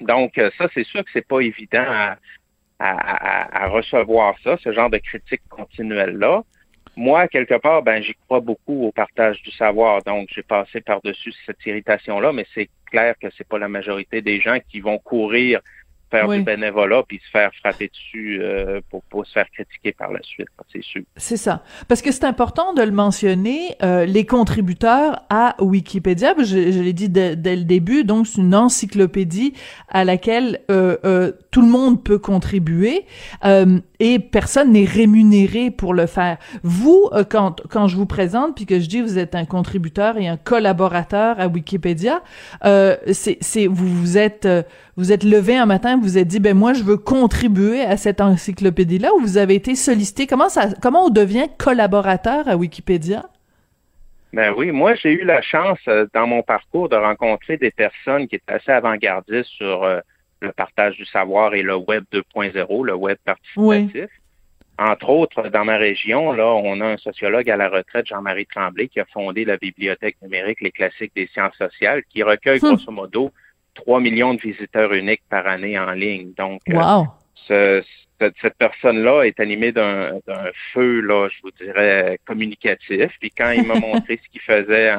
Donc, 0.01 0.37
euh, 0.39 0.51
ça, 0.59 0.69
c'est 0.75 0.85
sûr 0.85 1.03
que 1.05 1.11
c'est 1.13 1.27
pas 1.27 1.41
évident 1.41 1.85
à, 1.87 2.17
à, 2.79 3.65
à, 3.65 3.69
recevoir 3.69 4.35
ça, 4.45 4.57
ce 4.63 4.73
genre 4.73 4.91
de 4.91 4.99
critique 4.99 5.43
continuelle-là. 5.49 6.45
Moi, 6.97 7.29
quelque 7.29 7.55
part, 7.55 7.83
ben, 7.83 8.03
j'y 8.03 8.15
crois 8.27 8.41
beaucoup 8.41 8.85
au 8.85 8.93
partage 8.93 9.41
du 9.43 9.51
savoir. 9.53 10.03
Donc, 10.03 10.29
j'ai 10.35 10.43
passé 10.43 10.81
par-dessus 10.81 11.33
cette 11.47 11.65
irritation-là, 11.65 12.33
mais 12.33 12.45
c'est 12.55 12.69
clair 12.91 13.15
que 13.21 13.29
c'est 13.37 13.47
pas 13.47 13.59
la 13.59 13.69
majorité 13.69 14.23
des 14.23 14.41
gens 14.41 14.59
qui 14.69 14.81
vont 14.81 14.99
courir 14.99 15.61
faire 16.11 16.29
du 16.29 16.43
bénévolat 16.43 17.03
puis 17.07 17.21
se 17.25 17.31
faire 17.31 17.51
frapper 17.61 17.89
dessus 17.89 18.41
euh, 18.41 18.81
pour 18.91 19.03
pas 19.05 19.25
se 19.25 19.33
faire 19.33 19.51
critiquer 19.51 19.93
par 19.93 20.13
la 20.13 20.21
suite, 20.23 20.49
c'est 20.73 20.83
sûr. 20.83 21.03
C'est 21.17 21.37
ça. 21.37 21.63
Parce 21.87 22.03
que 22.03 22.13
c'est 22.13 22.25
important 22.25 22.73
de 22.75 22.83
le 22.83 22.91
mentionner, 22.91 23.77
euh, 23.83 24.05
les 24.05 24.25
contributeurs 24.25 25.23
à 25.31 25.57
Wikipédia, 25.61 26.35
je, 26.39 26.45
je 26.45 26.81
l'ai 26.81 26.93
dit 26.93 27.09
dès, 27.09 27.35
le 27.35 27.65
début, 27.65 28.05
donc 28.05 28.27
c'est 28.27 28.41
une 28.41 28.55
encyclopédie 28.55 29.55
à 29.89 30.05
laquelle 30.05 30.61
euh, 30.71 30.97
euh 31.05 31.33
tout 31.51 31.63
le 31.63 31.69
monde 31.69 32.05
peut 32.05 32.19
contribuer 32.19 33.07
euh, 33.47 33.81
et 34.01 34.19
personne 34.19 34.73
n'est 34.73 34.85
rémunéré 34.85 35.71
pour 35.71 35.95
le 35.95 36.07
faire. 36.07 36.37
Vous, 36.63 37.09
quand, 37.31 37.63
quand 37.71 37.89
je 37.89 37.97
vous 37.97 38.05
présente 38.05 38.55
puis 38.55 38.67
que 38.67 38.79
je 38.79 38.87
dis 38.87 39.01
vous 39.01 39.19
êtes 39.19 39.35
un 39.35 39.47
contributeur 39.47 40.19
et 40.19 40.29
un 40.29 40.37
collaborateur 40.37 41.41
à 41.41 41.49
Wikipédia, 41.49 42.23
c'est 42.63 43.67
vous 43.67 43.89
vous 43.89 44.19
êtes 44.19 44.47
vous 44.99 45.13
êtes 45.13 45.23
levé 45.23 45.57
un 45.57 45.65
matin, 45.65 45.97
vous 45.99 46.05
vous 46.05 46.19
êtes 46.19 46.29
dit, 46.29 46.41
ben 46.41 46.57
moi, 46.57 46.73
je 46.73 46.83
veux 46.83 46.97
contribuer 46.97 47.83
à 47.83 47.97
cette 47.97 48.21
encyclopédie-là, 48.21 49.15
ou 49.15 49.21
vous 49.21 49.39
avez 49.39 49.55
été 49.55 49.75
sollicité? 49.75 50.27
Comment 50.27 50.49
ça, 50.49 50.69
comment 50.83 51.07
on 51.07 51.11
devient 51.11 51.47
collaborateur 51.59 52.49
à 52.49 52.57
Wikipédia? 52.57 53.25
Ben 54.33 54.53
oui, 54.57 54.71
moi, 54.73 54.95
j'ai 54.95 55.13
eu 55.13 55.25
la 55.25 55.41
chance 55.41 55.79
euh, 55.89 56.07
dans 56.15 56.27
mon 56.27 56.43
parcours 56.43 56.89
de 56.89 56.97
rencontrer 56.97 57.57
des 57.57 57.71
personnes 57.71 58.29
qui 58.29 58.37
étaient 58.37 58.53
assez 58.53 58.71
avant-gardistes 58.71 59.49
sur 59.51 59.85
euh, 59.85 60.01
le 60.41 60.53
partage 60.53 60.97
du 60.97 61.07
savoir 61.07 61.55
et 61.55 61.63
le 61.63 61.77
Web 61.77 62.05
2.0, 62.13 62.85
le 62.85 62.95
Web 62.95 63.17
participatif. 63.25 64.11
Entre 64.79 65.09
autres, 65.09 65.49
dans 65.49 65.65
ma 65.65 65.77
région, 65.77 66.33
là, 66.33 66.47
on 66.47 66.81
a 66.81 66.87
un 66.87 66.97
sociologue 66.99 67.51
à 67.51 67.57
la 67.57 67.69
retraite, 67.69 68.07
Jean-Marie 68.07 68.47
Tremblay, 68.47 68.87
qui 68.87 69.01
a 69.01 69.07
fondé 69.07 69.45
la 69.45 69.57
bibliothèque 69.57 70.17
numérique 70.23 70.61
Les 70.61 70.71
classiques 70.71 71.13
des 71.17 71.27
sciences 71.27 71.57
sociales, 71.57 72.03
qui 72.09 72.23
recueille 72.23 72.61
hum. 72.63 72.77
grosso 72.77 72.93
modo 72.93 73.33
3 73.79 74.01
millions 74.01 74.35
de 74.35 74.41
visiteurs 74.41 74.93
uniques 74.93 75.23
par 75.31 75.47
année 75.47 75.79
en 75.79 75.93
ligne. 75.93 76.33
Donc, 76.37 76.61
euh, 77.51 77.83
cette, 78.19 78.59
personne-là 78.59 79.23
est 79.23 79.39
animée 79.41 79.73
d'un 79.73 80.19
feu, 80.73 81.01
là, 81.01 81.29
je 81.31 81.41
vous 81.43 81.53
dirais, 81.53 82.19
communicatif. 82.27 83.11
Puis 83.21 83.31
quand 83.31 83.51
il 83.53 83.67
m'a 83.67 83.75
montré 83.81 84.21
ce 84.23 84.29
qu'il 84.31 84.41
faisait 84.41 84.93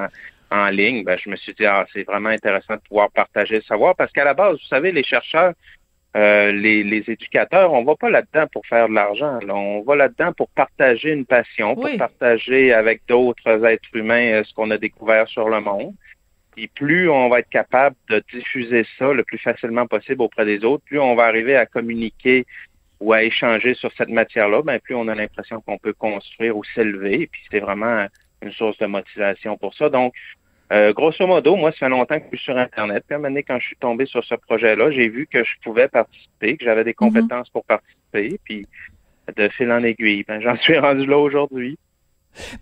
en, 0.49 0.69
ligne, 0.69 1.03
ben, 1.03 1.17
je 1.23 1.29
me 1.29 1.35
suis 1.35 1.53
dit, 1.53 1.65
ah, 1.65 1.85
c'est 1.93 2.03
vraiment 2.03 2.29
intéressant 2.29 2.75
de 2.75 2.81
pouvoir 2.87 3.11
partager 3.11 3.55
le 3.55 3.61
savoir 3.63 3.95
parce 3.95 4.11
qu'à 4.11 4.23
la 4.23 4.33
base, 4.33 4.53
vous 4.53 4.67
savez, 4.67 4.91
les 4.91 5.03
chercheurs, 5.03 5.53
euh, 6.17 6.51
les, 6.51 6.83
les, 6.83 7.03
éducateurs, 7.07 7.71
on 7.71 7.83
va 7.83 7.95
pas 7.95 8.09
là-dedans 8.09 8.47
pour 8.51 8.65
faire 8.65 8.89
de 8.89 8.95
l'argent. 8.95 9.39
On 9.47 9.81
va 9.81 9.95
là-dedans 9.95 10.33
pour 10.33 10.49
partager 10.49 11.11
une 11.11 11.25
passion, 11.25 11.75
pour 11.75 11.89
partager 11.97 12.73
avec 12.73 13.01
d'autres 13.07 13.63
êtres 13.65 13.89
humains 13.93 14.31
euh, 14.31 14.43
ce 14.43 14.53
qu'on 14.53 14.71
a 14.71 14.77
découvert 14.77 15.27
sur 15.27 15.49
le 15.49 15.59
monde. 15.59 15.93
Et 16.61 16.67
plus 16.67 17.09
on 17.09 17.29
va 17.29 17.39
être 17.39 17.49
capable 17.49 17.95
de 18.09 18.21
diffuser 18.33 18.85
ça 18.97 19.13
le 19.13 19.23
plus 19.23 19.37
facilement 19.37 19.87
possible 19.87 20.21
auprès 20.21 20.45
des 20.45 20.65
autres, 20.65 20.83
plus 20.83 20.99
on 20.99 21.15
va 21.15 21.23
arriver 21.23 21.55
à 21.55 21.65
communiquer 21.65 22.45
ou 22.99 23.13
à 23.13 23.23
échanger 23.23 23.75
sur 23.75 23.91
cette 23.93 24.09
matière-là, 24.09 24.61
ben 24.61 24.77
plus 24.79 24.93
on 24.93 25.07
a 25.07 25.15
l'impression 25.15 25.61
qu'on 25.61 25.77
peut 25.77 25.93
construire 25.93 26.57
ou 26.57 26.63
s'élever. 26.75 27.27
Puis 27.31 27.41
c'est 27.49 27.61
vraiment 27.61 28.07
une 28.41 28.51
source 28.51 28.77
de 28.77 28.87
motivation 28.87 29.57
pour 29.57 29.73
ça. 29.73 29.89
Donc, 29.89 30.13
euh, 30.73 30.91
grosso 30.91 31.25
modo, 31.25 31.55
moi, 31.55 31.71
ça 31.71 31.77
fait 31.77 31.89
longtemps 31.89 32.19
que 32.19 32.25
je 32.33 32.37
suis 32.37 32.45
sur 32.45 32.57
Internet. 32.57 33.05
Puis 33.07 33.13
à 33.13 33.15
un 33.15 33.19
moment 33.19 33.29
donné, 33.29 33.43
quand 33.43 33.57
je 33.59 33.67
suis 33.67 33.77
tombé 33.77 34.05
sur 34.05 34.23
ce 34.25 34.35
projet-là, 34.35 34.91
j'ai 34.91 35.07
vu 35.07 35.27
que 35.27 35.45
je 35.45 35.53
pouvais 35.63 35.87
participer, 35.87 36.57
que 36.57 36.65
j'avais 36.65 36.83
des 36.83 36.91
mhm. 36.91 37.11
compétences 37.11 37.49
pour 37.49 37.63
participer. 37.63 38.37
Puis 38.43 38.67
de 39.35 39.47
fil 39.49 39.71
en 39.71 39.83
aiguille, 39.83 40.25
ben, 40.27 40.41
j'en 40.43 40.57
suis 40.57 40.77
rendu 40.77 41.05
là 41.05 41.17
aujourd'hui. 41.17 41.77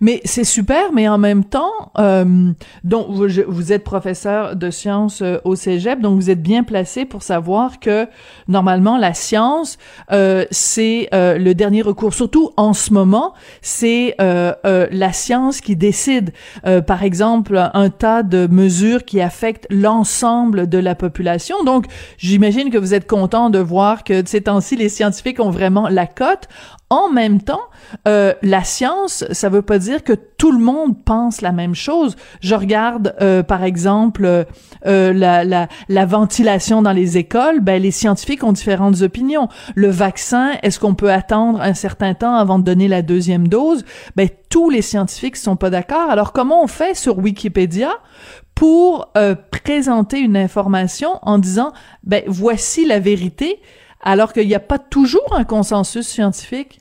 Mais 0.00 0.20
c'est 0.24 0.44
super, 0.44 0.92
mais 0.92 1.08
en 1.08 1.18
même 1.18 1.44
temps, 1.44 1.92
euh, 1.98 2.52
donc 2.84 3.06
vous, 3.10 3.72
êtes 3.72 3.84
professeur 3.84 4.56
de 4.56 4.70
sciences 4.70 5.22
euh, 5.22 5.38
au 5.44 5.54
Cégep, 5.56 6.00
donc 6.00 6.16
vous 6.16 6.30
êtes 6.30 6.42
bien 6.42 6.64
placé 6.64 7.04
pour 7.04 7.22
savoir 7.22 7.80
que 7.80 8.06
normalement 8.48 8.98
la 8.98 9.14
science 9.14 9.78
euh, 10.12 10.44
c'est 10.50 11.08
euh, 11.14 11.38
le 11.38 11.54
dernier 11.54 11.82
recours. 11.82 12.14
Surtout 12.14 12.50
en 12.56 12.72
ce 12.72 12.92
moment, 12.92 13.34
c'est 13.62 14.14
euh, 14.20 14.52
la 14.90 15.12
science 15.12 15.60
qui 15.60 15.76
décide. 15.76 16.32
par 16.86 17.02
exemple, 17.02 17.70
un 17.72 17.90
tas 17.90 18.22
de 18.22 18.46
mesures 18.46 19.04
qui 19.04 19.20
affectent 19.20 19.66
l'ensemble 19.70 20.68
de 20.68 20.78
la 20.78 20.94
population. 20.94 21.62
Donc, 21.64 21.86
j'imagine 22.18 22.70
que 22.70 22.78
vous 22.78 22.94
êtes 22.94 23.06
content 23.06 23.50
de 23.50 23.58
voir 23.58 24.04
que 24.04 24.22
de 24.22 24.28
ces 24.28 24.42
temps-ci, 24.42 24.76
les 24.76 24.88
scientifiques 24.88 25.40
ont 25.40 25.50
vraiment 25.50 25.88
la 25.88 26.06
cote. 26.06 26.48
En 26.90 27.10
même 27.10 27.42
temps, 27.42 27.60
euh, 28.06 28.32
la 28.40 28.64
science, 28.64 29.22
ça 29.30 29.50
veut 29.50 29.60
pas 29.60 29.78
dire 29.78 30.02
que 30.02 30.14
tout 30.14 30.52
le 30.52 30.58
monde 30.58 31.04
pense 31.04 31.42
la 31.42 31.52
même 31.52 31.74
chose. 31.74 32.16
Je 32.40 32.54
regarde, 32.54 33.14
euh, 33.20 33.42
par 33.42 33.62
exemple, 33.62 34.46
euh, 34.86 35.12
la, 35.12 35.44
la, 35.44 35.68
la, 35.90 36.06
ventilation 36.06 36.80
dans 36.80 36.92
les 36.92 37.18
écoles. 37.18 37.60
Ben, 37.60 37.82
les 37.82 37.90
scientifiques 37.90 38.42
ont 38.42 38.52
différentes 38.52 39.02
opinions. 39.02 39.48
Le 39.74 39.88
vaccin, 39.90 40.52
est-ce 40.62 40.80
qu'on 40.80 40.94
peut 40.94 41.12
attendre 41.12 41.60
un 41.60 41.74
certain 41.74 42.14
temps 42.14 42.34
avant 42.34 42.58
de 42.58 42.64
donner 42.64 42.88
la 42.88 43.02
deuxième 43.02 43.48
dose? 43.48 43.84
Ben, 44.16 44.30
tous 44.48 44.70
les 44.70 44.80
scientifiques 44.80 45.36
sont 45.36 45.56
pas 45.56 45.68
d'accord. 45.68 46.08
Alors, 46.08 46.32
comment 46.32 46.64
on 46.64 46.68
fait 46.68 46.94
sur 46.94 47.18
Wikipédia 47.18 47.90
pour 48.54 49.12
présenter 49.50 50.18
une 50.20 50.38
information 50.38 51.18
en 51.20 51.36
disant, 51.36 51.72
ben, 52.02 52.22
voici 52.26 52.86
la 52.86 52.98
vérité? 52.98 53.60
Alors 54.00 54.32
qu'il 54.32 54.46
n'y 54.46 54.54
a 54.54 54.60
pas 54.60 54.78
toujours 54.78 55.34
un 55.34 55.44
consensus 55.44 56.06
scientifique? 56.06 56.80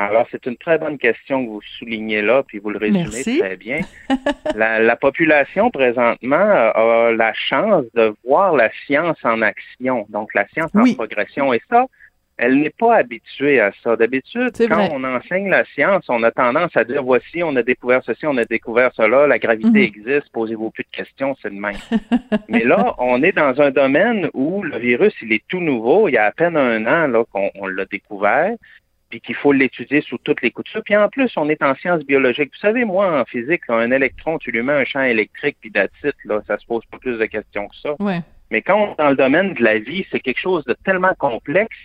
Alors, 0.00 0.28
c'est 0.30 0.46
une 0.46 0.56
très 0.56 0.78
bonne 0.78 0.96
question 0.96 1.44
que 1.44 1.50
vous 1.50 1.62
soulignez 1.76 2.22
là, 2.22 2.44
puis 2.46 2.60
vous 2.60 2.70
le 2.70 2.78
résumez 2.78 3.40
très 3.40 3.56
bien. 3.56 3.80
la, 4.54 4.94
population, 4.94 5.72
présentement, 5.72 6.36
a 6.36 7.10
la 7.10 7.32
chance 7.34 7.84
de 7.94 8.14
voir 8.24 8.54
la 8.54 8.70
science 8.86 9.18
en 9.24 9.42
action, 9.42 10.06
donc 10.08 10.32
la 10.34 10.46
science 10.48 10.70
en 10.76 10.94
progression. 10.94 11.52
Et 11.52 11.60
ça, 11.68 11.86
elle 12.38 12.60
n'est 12.60 12.70
pas 12.70 12.96
habituée 12.96 13.60
à 13.60 13.72
ça. 13.82 13.96
D'habitude, 13.96 14.52
quand 14.68 14.88
on 14.92 15.02
enseigne 15.02 15.50
la 15.50 15.64
science, 15.64 16.04
on 16.08 16.22
a 16.22 16.30
tendance 16.30 16.76
à 16.76 16.84
dire 16.84 17.02
voici, 17.02 17.42
on 17.42 17.54
a 17.56 17.64
découvert 17.64 18.00
ceci, 18.04 18.26
on 18.26 18.36
a 18.36 18.44
découvert 18.44 18.92
cela, 18.94 19.26
la 19.26 19.40
gravité 19.40 19.68
mhm. 19.68 19.76
existe, 19.76 20.30
posez-vous 20.32 20.70
plus 20.70 20.84
de 20.84 20.96
questions, 20.96 21.36
c'est 21.42 21.50
de 21.50 21.58
même. 21.58 21.74
Mais 22.48 22.62
là, 22.64 22.94
on 22.98 23.22
est 23.24 23.32
dans 23.32 23.60
un 23.60 23.70
domaine 23.72 24.30
où 24.34 24.62
le 24.62 24.78
virus, 24.78 25.12
il 25.20 25.32
est 25.32 25.42
tout 25.48 25.60
nouveau. 25.60 26.08
Il 26.08 26.12
y 26.12 26.16
a 26.16 26.26
à 26.26 26.32
peine 26.32 26.56
un 26.56 26.86
an 26.86 27.08
là 27.08 27.24
qu'on 27.24 27.66
l'a 27.66 27.84
découvert, 27.86 28.54
puis 29.10 29.20
qu'il 29.20 29.34
faut 29.34 29.52
l'étudier 29.52 30.00
sous 30.02 30.18
toutes 30.18 30.42
les 30.42 30.52
coutures. 30.52 30.82
Puis 30.84 30.96
en 30.96 31.08
plus, 31.08 31.32
on 31.36 31.48
est 31.48 31.62
en 31.62 31.74
sciences 31.74 32.04
biologiques. 32.04 32.52
Vous 32.52 32.60
savez, 32.60 32.84
moi, 32.84 33.20
en 33.20 33.24
physique, 33.24 33.62
un 33.68 33.90
électron, 33.90 34.38
tu 34.38 34.52
lui 34.52 34.62
mets 34.62 34.74
un 34.74 34.84
champ 34.84 35.02
électrique, 35.02 35.56
puis 35.60 35.70
d'attitude, 35.70 36.14
là, 36.24 36.40
ça 36.46 36.56
se 36.56 36.66
pose 36.66 36.84
pas 36.86 36.98
plus 36.98 37.18
de 37.18 37.26
questions 37.26 37.66
que 37.66 37.76
ça. 37.76 37.96
Mais 38.50 38.62
quand 38.62 38.76
on 38.76 38.92
est 38.92 38.98
dans 38.98 39.10
le 39.10 39.16
domaine 39.16 39.54
de 39.54 39.62
la 39.62 39.78
vie, 39.78 40.06
c'est 40.10 40.20
quelque 40.20 40.40
chose 40.40 40.64
de 40.64 40.74
tellement 40.84 41.14
complexe 41.18 41.76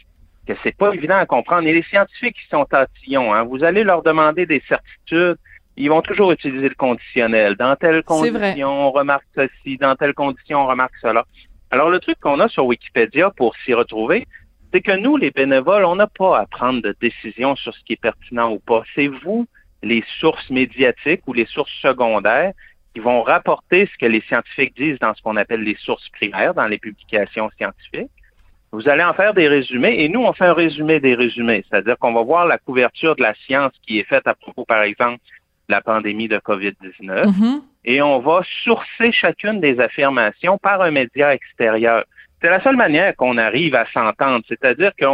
que 0.47 0.53
c'est 0.63 0.75
pas 0.75 0.93
évident 0.93 1.17
à 1.17 1.25
comprendre. 1.25 1.67
Et 1.67 1.73
les 1.73 1.83
scientifiques 1.83 2.35
qui 2.35 2.47
sont 2.49 2.65
tatillons, 2.65 3.33
hein, 3.33 3.43
vous 3.43 3.63
allez 3.63 3.83
leur 3.83 4.03
demander 4.03 4.45
des 4.45 4.61
certitudes, 4.67 5.37
ils 5.75 5.89
vont 5.89 6.01
toujours 6.01 6.31
utiliser 6.31 6.69
le 6.69 6.75
conditionnel. 6.75 7.55
Dans 7.55 7.75
telle 7.75 8.03
condition, 8.03 8.87
on 8.87 8.91
remarque 8.91 9.25
ceci, 9.35 9.77
dans 9.77 9.95
telle 9.95 10.13
condition, 10.13 10.63
on 10.63 10.67
remarque 10.67 10.95
cela. 11.01 11.25
Alors, 11.71 11.89
le 11.89 11.99
truc 11.99 12.19
qu'on 12.19 12.39
a 12.39 12.47
sur 12.47 12.65
Wikipédia 12.65 13.31
pour 13.31 13.55
s'y 13.57 13.73
retrouver, 13.73 14.27
c'est 14.71 14.81
que 14.81 14.95
nous, 14.95 15.17
les 15.17 15.31
bénévoles, 15.31 15.85
on 15.85 15.95
n'a 15.95 16.07
pas 16.07 16.39
à 16.39 16.45
prendre 16.45 16.81
de 16.81 16.95
décision 17.01 17.55
sur 17.55 17.73
ce 17.73 17.79
qui 17.83 17.93
est 17.93 18.01
pertinent 18.01 18.51
ou 18.51 18.59
pas. 18.59 18.83
C'est 18.95 19.07
vous, 19.07 19.47
les 19.81 20.03
sources 20.19 20.49
médiatiques 20.49 21.21
ou 21.27 21.33
les 21.33 21.45
sources 21.45 21.73
secondaires, 21.81 22.53
qui 22.93 22.99
vont 22.99 23.23
rapporter 23.23 23.89
ce 23.91 23.97
que 23.97 24.05
les 24.05 24.21
scientifiques 24.21 24.75
disent 24.75 24.99
dans 24.99 25.15
ce 25.15 25.21
qu'on 25.21 25.35
appelle 25.35 25.61
les 25.61 25.77
sources 25.79 26.07
primaires, 26.09 26.53
dans 26.53 26.67
les 26.67 26.77
publications 26.77 27.49
scientifiques. 27.57 28.11
Vous 28.73 28.89
allez 28.89 29.03
en 29.03 29.13
faire 29.13 29.35
des 29.35 29.47
résumés 29.47 29.97
et 29.99 30.09
nous, 30.09 30.21
on 30.21 30.33
fait 30.33 30.45
un 30.45 30.53
résumé 30.53 30.99
des 30.99 31.13
résumés, 31.13 31.63
c'est-à-dire 31.69 31.95
qu'on 31.99 32.11
va 32.11 32.23
voir 32.23 32.47
la 32.47 32.57
couverture 32.57 33.15
de 33.15 33.21
la 33.21 33.35
science 33.45 33.71
qui 33.85 33.99
est 33.99 34.03
faite 34.03 34.25
à 34.25 34.33
propos, 34.33 34.65
par 34.65 34.81
exemple, 34.81 35.19
de 35.69 35.73
la 35.73 35.81
pandémie 35.81 36.27
de 36.27 36.39
COVID-19 36.39 37.25
mm-hmm. 37.27 37.61
et 37.85 38.01
on 38.01 38.17
va 38.17 38.41
sourcer 38.63 39.11
chacune 39.11 39.59
des 39.61 39.79
affirmations 39.79 40.57
par 40.57 40.81
un 40.81 40.89
média 40.89 41.35
extérieur. 41.35 42.03
C'est 42.41 42.49
la 42.49 42.63
seule 42.63 42.75
manière 42.75 43.15
qu'on 43.15 43.37
arrive 43.37 43.75
à 43.75 43.85
s'entendre, 43.93 44.43
c'est-à-dire 44.47 44.91
que 44.97 45.05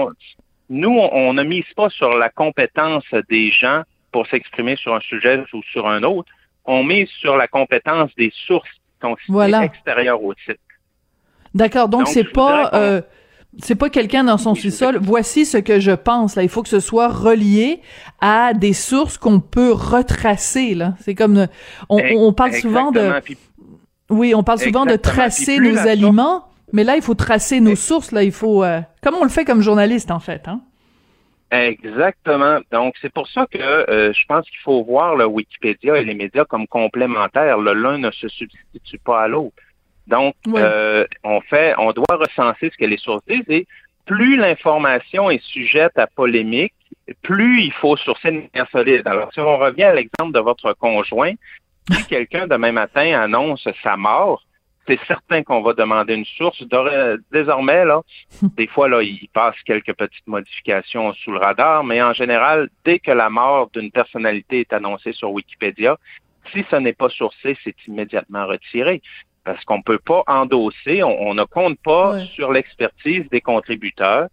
nous, 0.69 0.97
on 0.97 1.33
ne 1.33 1.43
mise 1.43 1.69
pas 1.75 1.89
sur 1.89 2.17
la 2.17 2.29
compétence 2.29 3.03
des 3.29 3.51
gens 3.51 3.81
pour 4.13 4.25
s'exprimer 4.27 4.77
sur 4.77 4.95
un 4.95 5.01
sujet 5.01 5.43
ou 5.51 5.61
sur 5.63 5.85
un 5.85 6.03
autre, 6.03 6.31
on 6.63 6.85
mise 6.85 7.09
sur 7.09 7.35
la 7.35 7.49
compétence 7.49 8.15
des 8.15 8.31
sources 8.47 8.69
qui 9.01 9.27
sont 9.27 9.41
extérieures 9.63 10.23
au 10.23 10.33
site. 10.45 10.61
D'accord, 11.53 11.89
donc 11.89 12.07
c'est 12.07 12.31
pas 12.31 13.01
c'est 13.57 13.75
pas 13.75 13.89
quelqu'un 13.89 14.23
dans 14.23 14.37
son 14.37 14.53
sous-sol. 14.55 14.99
Voici 15.01 15.45
ce 15.45 15.57
que 15.57 15.79
je 15.79 15.91
pense. 15.91 16.35
Là, 16.35 16.43
il 16.43 16.49
faut 16.49 16.61
que 16.61 16.69
ce 16.69 16.79
soit 16.79 17.07
relié 17.07 17.81
à 18.21 18.53
des 18.53 18.73
sources 18.73 19.17
qu'on 19.17 19.39
peut 19.39 19.71
retracer. 19.71 20.75
Là, 20.75 20.93
c'est 20.99 21.15
comme 21.15 21.47
on, 21.89 22.33
parle 22.33 22.53
souvent 22.53 22.91
de. 22.91 23.11
Oui, 24.09 24.33
on 24.35 24.43
parle 24.43 24.59
souvent 24.59 24.85
de 24.85 24.95
tracer 24.95 25.59
nos 25.59 25.77
aliments, 25.77 26.45
mais 26.73 26.83
là, 26.83 26.95
il 26.95 27.01
faut 27.01 27.15
tracer 27.15 27.59
nos 27.59 27.75
sources. 27.75 28.11
Là, 28.11 28.23
il 28.23 28.31
faut. 28.31 28.63
Euh, 28.63 28.81
comme 29.01 29.15
on 29.15 29.23
le 29.23 29.29
fait 29.29 29.45
comme 29.45 29.61
journaliste, 29.61 30.11
en 30.11 30.19
fait. 30.19 30.47
Hein? 30.47 30.61
Exactement. 31.51 32.59
Donc, 32.71 32.93
c'est 33.01 33.11
pour 33.11 33.27
ça 33.27 33.47
que 33.49 33.57
euh, 33.57 34.13
je 34.13 34.25
pense 34.27 34.47
qu'il 34.47 34.59
faut 34.59 34.83
voir 34.83 35.15
le 35.15 35.25
Wikipédia 35.25 35.97
et 35.97 36.05
les 36.05 36.13
médias 36.13 36.45
comme 36.45 36.67
complémentaires. 36.67 37.57
L'un 37.57 37.97
ne 37.97 38.11
se 38.11 38.27
substitue 38.27 38.99
pas 38.99 39.23
à 39.23 39.27
l'autre. 39.27 39.55
Donc, 40.09 40.35
euh, 40.47 41.05
on 41.23 41.39
fait, 41.41 41.75
on 41.77 41.91
doit 41.91 42.17
recenser 42.17 42.71
ce 42.71 42.77
que 42.77 42.85
les 42.85 42.97
sources 42.97 43.23
disent 43.27 43.49
et 43.49 43.67
plus 44.05 44.37
l'information 44.37 45.29
est 45.29 45.43
sujette 45.43 45.97
à 45.99 46.07
polémique, 46.07 46.73
plus 47.21 47.61
il 47.61 47.73
faut 47.73 47.95
sourcer 47.95 48.29
une 48.29 48.49
manière 48.51 48.69
solide. 48.71 49.03
Alors, 49.05 49.31
si 49.31 49.39
on 49.39 49.57
revient 49.57 49.83
à 49.83 49.93
l'exemple 49.93 50.33
de 50.33 50.39
votre 50.39 50.73
conjoint, 50.73 51.33
si 51.91 52.05
quelqu'un 52.07 52.47
demain 52.47 52.71
matin 52.71 53.21
annonce 53.21 53.67
sa 53.83 53.97
mort, 53.97 54.43
c'est 54.87 54.99
certain 55.05 55.43
qu'on 55.43 55.61
va 55.61 55.73
demander 55.73 56.15
une 56.15 56.25
source. 56.25 56.63
Désormais, 57.31 57.85
là, 57.85 58.01
des 58.57 58.65
fois, 58.65 58.89
là, 58.89 59.03
il 59.03 59.29
passe 59.31 59.55
quelques 59.63 59.93
petites 59.93 60.27
modifications 60.27 61.13
sous 61.13 61.31
le 61.31 61.37
radar, 61.37 61.83
mais 61.83 62.01
en 62.01 62.13
général, 62.13 62.69
dès 62.83 62.97
que 62.97 63.11
la 63.11 63.29
mort 63.29 63.69
d'une 63.75 63.91
personnalité 63.91 64.61
est 64.61 64.73
annoncée 64.73 65.13
sur 65.13 65.31
Wikipédia, 65.31 65.97
si 66.51 66.65
ce 66.71 66.77
n'est 66.77 66.93
pas 66.93 67.09
sourcé, 67.09 67.55
c'est 67.63 67.75
immédiatement 67.87 68.47
retiré 68.47 69.03
parce 69.43 69.63
qu'on 69.65 69.77
ne 69.77 69.83
peut 69.83 69.99
pas 69.99 70.23
endosser, 70.27 71.03
on, 71.03 71.33
ne 71.33 71.43
compte 71.43 71.79
pas 71.81 72.19
sur 72.27 72.51
l'expertise 72.51 73.27
des 73.29 73.41
contributeurs 73.41 74.27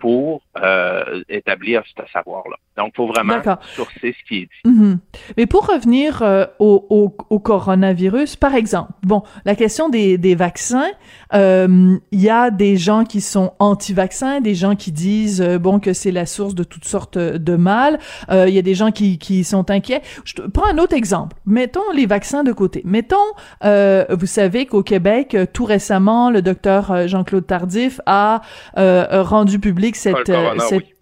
pour 0.00 0.42
euh, 0.56 1.22
établir 1.28 1.82
ce 1.86 2.02
savoir-là. 2.12 2.56
Donc, 2.80 2.92
il 2.94 2.96
faut 2.96 3.06
vraiment 3.06 3.42
sourcer 3.74 4.14
ce 4.18 4.28
qui 4.28 4.36
est 4.38 4.48
dit. 4.48 4.70
Mhm. 4.70 4.98
Mais 5.36 5.46
pour 5.46 5.66
revenir 5.66 6.22
euh, 6.22 6.46
au, 6.58 7.14
au, 7.28 7.38
coronavirus, 7.38 8.36
par 8.36 8.54
exemple, 8.54 8.92
bon, 9.02 9.22
la 9.44 9.54
question 9.54 9.90
des, 9.90 10.16
des 10.16 10.34
vaccins, 10.34 10.90
euh, 11.34 11.98
il 12.10 12.20
y 12.20 12.30
a 12.30 12.50
des 12.50 12.78
gens 12.78 13.04
qui 13.04 13.20
sont 13.20 13.52
anti-vaccins, 13.58 14.40
des 14.40 14.54
gens 14.54 14.76
qui 14.76 14.92
disent, 14.92 15.42
euh, 15.42 15.58
bon, 15.58 15.78
que 15.78 15.92
c'est 15.92 16.10
la 16.10 16.24
source 16.24 16.54
de 16.54 16.64
toutes 16.64 16.86
sortes 16.86 17.18
de 17.18 17.56
mal. 17.56 17.98
Il 18.30 18.54
y 18.54 18.58
a 18.58 18.62
des 18.62 18.74
gens 18.74 18.92
qui, 18.92 19.18
qui 19.18 19.44
sont 19.44 19.70
inquiets. 19.70 20.00
Je 20.24 20.34
prends 20.42 20.66
un 20.66 20.78
autre 20.78 20.94
exemple. 20.94 21.36
Mettons 21.44 21.90
les 21.94 22.06
vaccins 22.06 22.44
de 22.44 22.52
côté. 22.52 22.82
Mettons, 22.84 23.16
vous 23.62 24.26
savez 24.26 24.66
qu'au 24.66 24.82
Québec, 24.82 25.36
tout 25.52 25.64
récemment, 25.64 26.30
le 26.30 26.40
docteur 26.42 27.08
Jean-Claude 27.08 27.46
Tardif 27.46 28.00
a 28.06 28.40
rendu 28.76 29.58
public 29.58 29.89
cette, 29.96 30.26
cette 30.26 30.99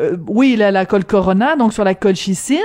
euh, 0.00 0.16
oui, 0.26 0.56
la, 0.56 0.72
la 0.72 0.86
colle 0.86 1.04
Corona, 1.04 1.54
donc 1.54 1.72
sur 1.72 1.84
la 1.84 1.94
colchicine, 1.94 2.58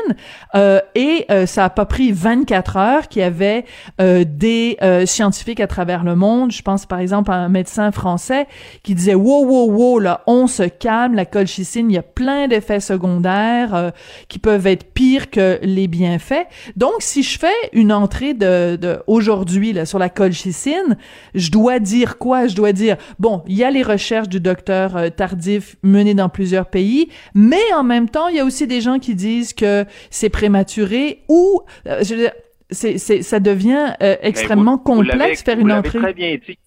euh, 0.56 0.80
et 0.96 1.26
euh, 1.30 1.46
ça 1.46 1.66
a 1.66 1.70
pas 1.70 1.86
pris 1.86 2.12
24 2.12 2.78
heures 2.78 3.08
qu'il 3.08 3.22
y 3.22 3.26
avait 3.26 3.66
euh, 4.02 4.24
des 4.28 4.78
scientifiques 5.06 5.60
à 5.60 5.68
travers 5.68 6.04
le 6.04 6.16
monde. 6.16 6.52
Je 6.52 6.62
pense 6.62 6.86
par 6.86 7.00
exemple 7.00 7.32
à 7.32 7.36
un 7.36 7.50
médecin 7.50 7.92
français 7.92 8.48
qui 8.82 8.96
disait 8.96 9.14
wow 9.14 9.46
wow 9.46 9.72
wow 9.72 10.00
là, 10.00 10.24
on 10.26 10.48
se 10.48 10.64
calme, 10.64 11.14
la 11.14 11.26
colchicine, 11.26 11.92
il 11.92 11.94
y 11.94 11.98
a 11.98 12.04
plein 12.04 12.48
d'effets 12.48 12.80
secondaires 12.80 13.92
qui 14.28 14.40
peuvent 14.40 14.66
être 14.66 14.92
pires 14.94 15.30
que 15.30 15.60
les 15.62 15.88
bienfaits. 15.88 16.48
Donc 16.76 16.94
si 17.00 17.22
je 17.22 17.38
fais 17.38 17.48
une 17.74 17.92
entrée 17.92 18.34
de, 18.34 18.76
de 18.76 19.04
aujourd'hui 19.08 19.74
là 19.74 19.86
sur 19.86 20.00
la 20.00 20.10
colchicine, 20.10 20.98
je 21.36 21.52
dois 21.52 21.80
dire 21.80 22.18
quoi? 22.18 22.48
Je 22.48 22.56
dois 22.56 22.72
dire 22.72 22.98
bon, 23.20 23.44
il 23.48 23.56
y 23.56 23.64
a 23.64 23.70
les 23.70 23.84
recherches 23.84 24.30
du 24.30 24.40
docteur 24.40 25.14
Tardif 25.16 25.76
menées 25.84 26.16
dans 26.16 26.30
plusieurs 26.30 26.68
pays 26.68 27.10
mais 27.34 27.74
en 27.76 27.84
même 27.84 28.10
temps, 28.10 28.28
il 28.28 28.36
y 28.36 28.40
a 28.40 28.46
aussi 28.46 28.68
des 28.68 28.82
gens 28.82 29.00
qui 29.00 29.16
disent 29.16 29.54
que 29.54 29.86
c'est 30.10 30.30
prématuré 30.30 31.24
ou, 31.28 31.62
euh, 31.88 32.04
je 32.04 32.16
veux 32.16 32.22
dire, 32.22 32.32
c'est, 32.72 32.98
c'est, 32.98 33.22
ça 33.22 33.40
devient 33.40 33.94
euh, 34.02 34.16
extrêmement 34.22 34.78
complexe 34.78 35.44
faire 35.44 35.60
une 35.60 35.72
entrée. 35.72 36.00
Très 36.00 36.14
bien 36.14 36.36
dit. 36.36 36.58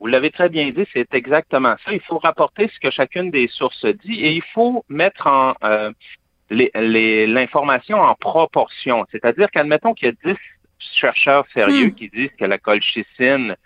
Vous 0.00 0.06
l'avez 0.06 0.30
très 0.30 0.48
bien 0.48 0.70
dit, 0.70 0.84
c'est 0.92 1.12
exactement 1.14 1.74
ça. 1.84 1.92
Il 1.92 2.00
faut 2.00 2.18
rapporter 2.18 2.70
ce 2.72 2.78
que 2.78 2.90
chacune 2.90 3.30
des 3.30 3.48
sources 3.48 3.84
dit 3.84 4.20
et 4.20 4.32
il 4.32 4.42
faut 4.54 4.84
mettre 4.88 5.26
en 5.26 5.54
euh, 5.64 5.90
l'information 6.50 8.00
en 8.00 8.14
proportion. 8.14 9.04
C'est-à-dire 9.10 9.50
qu'admettons 9.50 9.94
qu'il 9.94 10.06
y 10.06 10.10
a 10.10 10.32
10 10.32 10.38
chercheurs 10.78 11.44
sérieux 11.52 11.88
hmm. 11.88 11.94
qui 11.94 12.08
disent 12.10 12.30
que 12.38 12.44
la 12.44 12.58
colchicine 12.58 13.56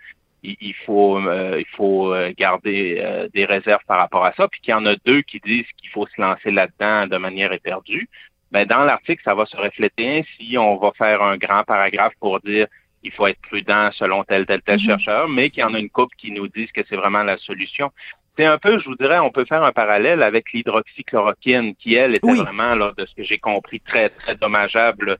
il, 0.43 0.75
faut 0.85 1.17
euh, 1.17 1.57
il 1.59 1.75
faut 1.75 2.13
euh, 2.13 2.33
garder 2.37 2.97
euh, 2.99 3.27
des 3.33 3.45
réserves 3.45 3.83
par 3.87 3.97
rapport 3.99 4.25
à 4.25 4.33
ça, 4.33 4.47
puis 4.47 4.59
qu'il 4.61 4.71
y 4.71 4.75
en 4.75 4.85
a 4.85 4.95
deux 5.05 5.21
qui 5.21 5.39
disent 5.39 5.65
qu'il 5.77 5.89
faut 5.89 6.05
se 6.07 6.21
lancer 6.21 6.51
là-dedans 6.51 7.07
de 7.07 7.17
manière 7.17 7.53
éperdue. 7.53 8.09
Ben 8.51 8.67
dans 8.67 8.83
l'article, 8.83 9.21
ça 9.23 9.33
va 9.33 9.45
se 9.45 9.57
refléter 9.57 10.19
ainsi. 10.19 10.57
On 10.57 10.77
va 10.77 10.91
faire 10.97 11.21
un 11.21 11.37
grand 11.37 11.63
paragraphe 11.63 12.13
pour 12.19 12.39
dire 12.41 12.67
il 13.03 13.11
faut 13.11 13.27
être 13.27 13.41
prudent 13.41 13.89
selon 13.93 14.23
tel 14.23 14.45
tel 14.45 14.61
tel 14.61 14.77
mm-hmm. 14.77 14.85
chercheur, 14.85 15.27
mais 15.27 15.49
qu'il 15.49 15.61
y 15.61 15.63
en 15.63 15.73
a 15.73 15.79
une 15.79 15.89
couple 15.89 16.15
qui 16.17 16.31
nous 16.31 16.47
disent 16.47 16.71
que 16.71 16.81
c'est 16.87 16.95
vraiment 16.95 17.23
la 17.23 17.37
solution. 17.37 17.91
C'est 18.37 18.45
un 18.45 18.57
peu, 18.57 18.79
je 18.79 18.85
vous 18.85 18.95
dirais, 18.95 19.19
on 19.19 19.29
peut 19.29 19.45
faire 19.45 19.63
un 19.63 19.71
parallèle 19.71 20.23
avec 20.23 20.51
l'hydroxychloroquine, 20.53 21.75
qui 21.75 21.93
elle 21.93 22.15
était 22.15 22.33
vraiment 22.33 22.73
là, 22.73 22.91
de 22.97 23.05
ce 23.05 23.13
que 23.13 23.23
j'ai 23.23 23.37
compris 23.37 23.79
très 23.79 24.09
très 24.09 24.35
dommageable 24.35 25.17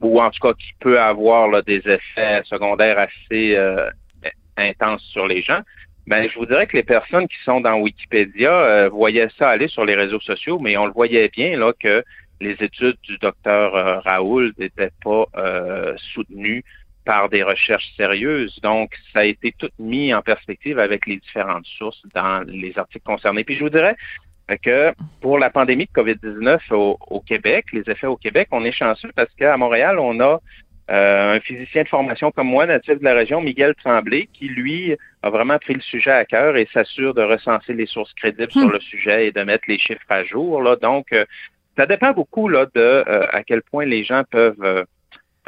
ou 0.00 0.20
en 0.20 0.30
tout 0.30 0.40
cas 0.40 0.54
qui 0.54 0.72
peut 0.80 1.00
avoir 1.00 1.48
là, 1.48 1.62
des 1.62 1.82
effets 1.86 2.42
secondaires 2.44 2.98
assez 2.98 3.56
intense 4.56 5.02
sur 5.12 5.26
les 5.26 5.42
gens, 5.42 5.62
ben, 6.06 6.28
je 6.28 6.36
vous 6.36 6.46
dirais 6.46 6.66
que 6.66 6.76
les 6.76 6.82
personnes 6.82 7.28
qui 7.28 7.36
sont 7.44 7.60
dans 7.60 7.76
Wikipédia 7.76 8.52
euh, 8.52 8.88
voyaient 8.88 9.28
ça 9.38 9.50
aller 9.50 9.68
sur 9.68 9.84
les 9.84 9.94
réseaux 9.94 10.20
sociaux, 10.20 10.58
mais 10.58 10.76
on 10.76 10.86
le 10.86 10.92
voyait 10.92 11.28
bien 11.28 11.56
là 11.56 11.72
que 11.78 12.04
les 12.40 12.56
études 12.60 12.96
du 13.04 13.18
docteur 13.18 13.76
euh, 13.76 14.00
Raoul 14.00 14.52
n'étaient 14.58 14.90
pas 15.04 15.26
euh, 15.36 15.94
soutenues 16.12 16.64
par 17.04 17.28
des 17.28 17.44
recherches 17.44 17.88
sérieuses. 17.96 18.58
Donc, 18.62 18.90
ça 19.12 19.20
a 19.20 19.24
été 19.24 19.54
tout 19.56 19.70
mis 19.78 20.12
en 20.12 20.22
perspective 20.22 20.78
avec 20.78 21.06
les 21.06 21.18
différentes 21.18 21.66
sources 21.66 22.02
dans 22.14 22.44
les 22.46 22.76
articles 22.76 23.04
concernés. 23.04 23.44
Puis 23.44 23.56
je 23.56 23.64
vous 23.64 23.70
dirais 23.70 23.96
que 24.62 24.92
pour 25.20 25.38
la 25.38 25.50
pandémie 25.50 25.86
de 25.86 26.02
COVID-19 26.02 26.58
au, 26.72 26.98
au, 27.08 27.20
Québec, 27.20 27.66
les 27.72 27.88
effets 27.88 28.08
au 28.08 28.16
Québec, 28.16 28.48
on 28.50 28.64
est 28.64 28.72
chanceux 28.72 29.10
parce 29.14 29.32
qu'à 29.34 29.56
Montréal, 29.56 29.98
on 29.98 30.18
a 30.20 30.40
un 30.88 31.40
physicien 31.40 31.84
de 31.84 31.88
formation 31.88 32.30
comme 32.30 32.48
moi, 32.48 32.66
natif 32.66 32.98
de 32.98 33.04
la 33.04 33.14
région, 33.14 33.40
Miguel 33.40 33.74
Tremblay, 33.76 34.28
qui 34.32 34.48
lui 34.48 34.96
a 35.22 35.30
vraiment 35.30 35.58
pris 35.58 35.74
le 35.74 35.80
sujet 35.80 36.10
à 36.10 36.24
cœur 36.24 36.56
et 36.56 36.68
s'assure 36.72 37.14
de 37.14 37.22
recenser 37.22 37.72
les 37.72 37.86
sources 37.86 38.12
crédibles 38.14 38.52
sur 38.52 38.66
hmm. 38.66 38.72
le 38.72 38.80
sujet 38.80 39.26
et 39.28 39.32
de 39.32 39.42
mettre 39.42 39.64
les 39.68 39.78
chiffres 39.78 40.00
à 40.08 40.24
jour. 40.24 40.60
Là. 40.62 40.76
Donc, 40.76 41.14
ça 41.76 41.86
dépend 41.86 42.12
beaucoup 42.12 42.48
là, 42.48 42.66
de 42.74 43.04
à 43.32 43.42
quel 43.44 43.62
point 43.62 43.86
les 43.86 44.04
gens 44.04 44.24
peuvent 44.30 44.84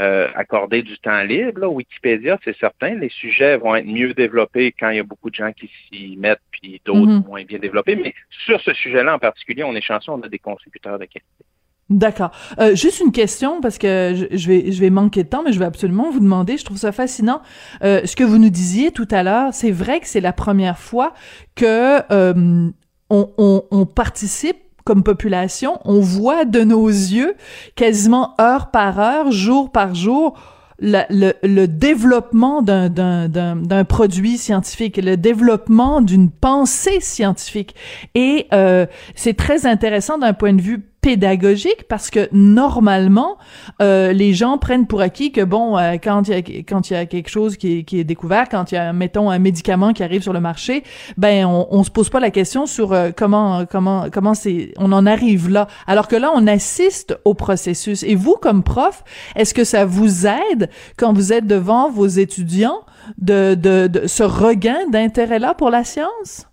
euh, 0.01 0.27
accorder 0.35 0.83
du 0.83 0.99
temps 0.99 1.23
libre. 1.23 1.61
Là, 1.61 1.69
Wikipédia, 1.69 2.37
c'est 2.43 2.57
certain, 2.59 2.97
les 2.97 3.11
sujets 3.11 3.57
vont 3.59 3.77
être 3.77 3.87
mieux 3.87 4.13
développés 4.13 4.73
quand 4.73 4.91
il 4.91 4.97
y 4.97 4.99
a 4.99 5.05
beaucoup 5.05 5.31
de 5.31 5.37
gens 5.37 5.53
qui 5.53 5.71
s'y 5.87 6.17
mettent, 6.17 6.41
puis 6.51 6.83
d'autres 6.85 7.13
mhm. 7.13 7.25
moins 7.29 7.45
bien 7.45 7.61
développés. 7.61 7.95
Mais 7.95 8.13
sur 8.45 8.61
ce 8.61 8.75
sujet-là 8.75 9.15
en 9.15 9.19
particulier, 9.21 9.63
on 9.63 9.73
est 9.77 9.81
chanceux, 9.81 10.11
on 10.11 10.21
a 10.23 10.29
des 10.29 10.41
contributeurs 10.41 10.99
de 10.99 11.05
qualité. 11.05 11.45
D'accord. 11.91 12.31
Euh, 12.59 12.75
juste 12.75 13.01
une 13.01 13.13
question 13.13 13.61
parce 13.61 13.77
que 13.77 14.29
je, 14.31 14.49
vais 14.49 14.73
je 14.73 14.81
vais 14.81 14.89
manquer 14.89 15.23
de 15.23 15.29
temps, 15.29 15.43
mais 15.45 15.53
je 15.53 15.59
vais 15.59 15.67
absolument 15.67 16.11
vous 16.11 16.21
demander. 16.21 16.57
Je 16.57 16.65
trouve 16.65 16.79
ça 16.79 16.93
fascinant. 16.93 17.43
Euh, 17.83 18.01
ce 18.05 18.17
que 18.17 18.25
vous 18.25 18.39
nous 18.39 18.49
disiez 18.49 18.91
tout 18.91 19.09
à 19.11 19.23
l'heure, 19.23 19.53
c'est 19.53 19.71
vrai 19.71 20.01
que 20.01 20.09
c'est 20.09 20.23
la 20.23 20.33
première 20.33 20.79
fois 20.79 21.13
que 21.55 22.01
euh, 22.11 22.71
on, 23.11 23.31
on, 23.37 23.65
on 23.71 23.87
participe 23.87 24.57
comme 24.85 25.03
population, 25.03 25.79
on 25.85 26.01
voit 26.01 26.45
de 26.45 26.63
nos 26.63 26.89
yeux, 26.89 27.35
quasiment 27.75 28.35
heure 28.41 28.71
par 28.71 28.99
heure, 28.99 29.33
jour 29.33 29.71
par 29.71 29.95
jour, 29.95 30.39
le, 30.79 31.33
le, 31.43 31.67
développement 31.67 32.61
d'un, 32.61 32.89
d'un, 32.89 33.29
d'un, 33.29 33.85
produit 33.85 34.37
scientifique, 34.37 34.97
le 34.97 35.17
développement 35.17 36.01
d'une 36.01 36.31
pensée 36.31 37.01
scientifique. 37.01 37.75
Et 38.15 38.47
euh, 38.53 38.87
c'est 39.15 39.35
très 39.37 39.67
intéressant 39.67 40.19
d'un 40.19 40.33
point 40.33 40.53
de 40.53 40.61
vue 40.61 40.85
pédagogique 41.05 41.87
parce 41.87 42.09
que 42.09 42.31
normalement 42.33 43.37
euh, 43.83 44.15
les 44.15 44.33
gens 44.33 44.57
prennent 44.57 44.87
pour 44.87 45.03
acquis 45.03 45.33
que 45.33 45.43
bon 45.43 45.77
euh, 45.77 45.97
quand 46.03 46.27
il 46.29 46.31
y 46.31 46.35
a 46.35 46.39
quand 46.63 46.89
il 46.89 46.95
y 46.95 46.97
a 46.97 47.05
quelque 47.05 47.29
chose 47.29 47.59
qui 47.59 47.81
est, 47.81 47.83
qui 47.83 48.01
est 48.01 48.05
découvert 48.05 48.49
quand 48.49 48.73
il 48.73 48.77
y 48.77 48.79
a 48.79 48.91
mettons 48.95 49.29
un 49.29 49.39
médicament 49.39 49.93
qui 49.93 50.03
arrive 50.03 50.23
sur 50.23 50.33
le 50.33 50.41
marché 50.41 50.83
ben 51.19 51.45
on, 51.45 51.67
on 51.71 51.85
se 51.85 51.91
pose 51.91 52.09
pas 52.09 52.21
la 52.21 52.31
question 52.31 52.65
sur 52.65 52.95
euh, 52.95 53.11
comment 53.15 53.67
comment 53.67 54.07
comment 54.11 54.33
c'est 54.33 54.73
on 54.79 54.93
en 54.93 55.05
arrive 55.05 55.51
là. 55.51 55.67
Alors 55.87 56.09
que 56.09 56.17
là 56.17 56.33
on 56.35 56.47
assiste 56.47 57.19
au 57.27 57.35
processus. 57.35 58.03
Et 58.03 58.15
vous 58.15 58.37
comme 58.41 58.63
prof 58.63 59.05
est-ce 59.37 59.53
que 59.53 59.65
ça 59.65 59.85
vous 59.85 60.27
aide 60.27 60.71
quand 60.97 61.13
vous 61.13 61.35
êtes 61.35 61.47
devant 61.47 61.91
vos 61.91 62.07
étudiants 62.07 62.81
de 63.19 63.55
de, 63.55 63.89
de 63.89 64.07
ce 64.07 64.23
regain 64.23 64.89
d'intérêt 64.91 65.39
là 65.39 65.53
pour 65.53 65.69
la 65.69 65.85
science? 65.85 66.47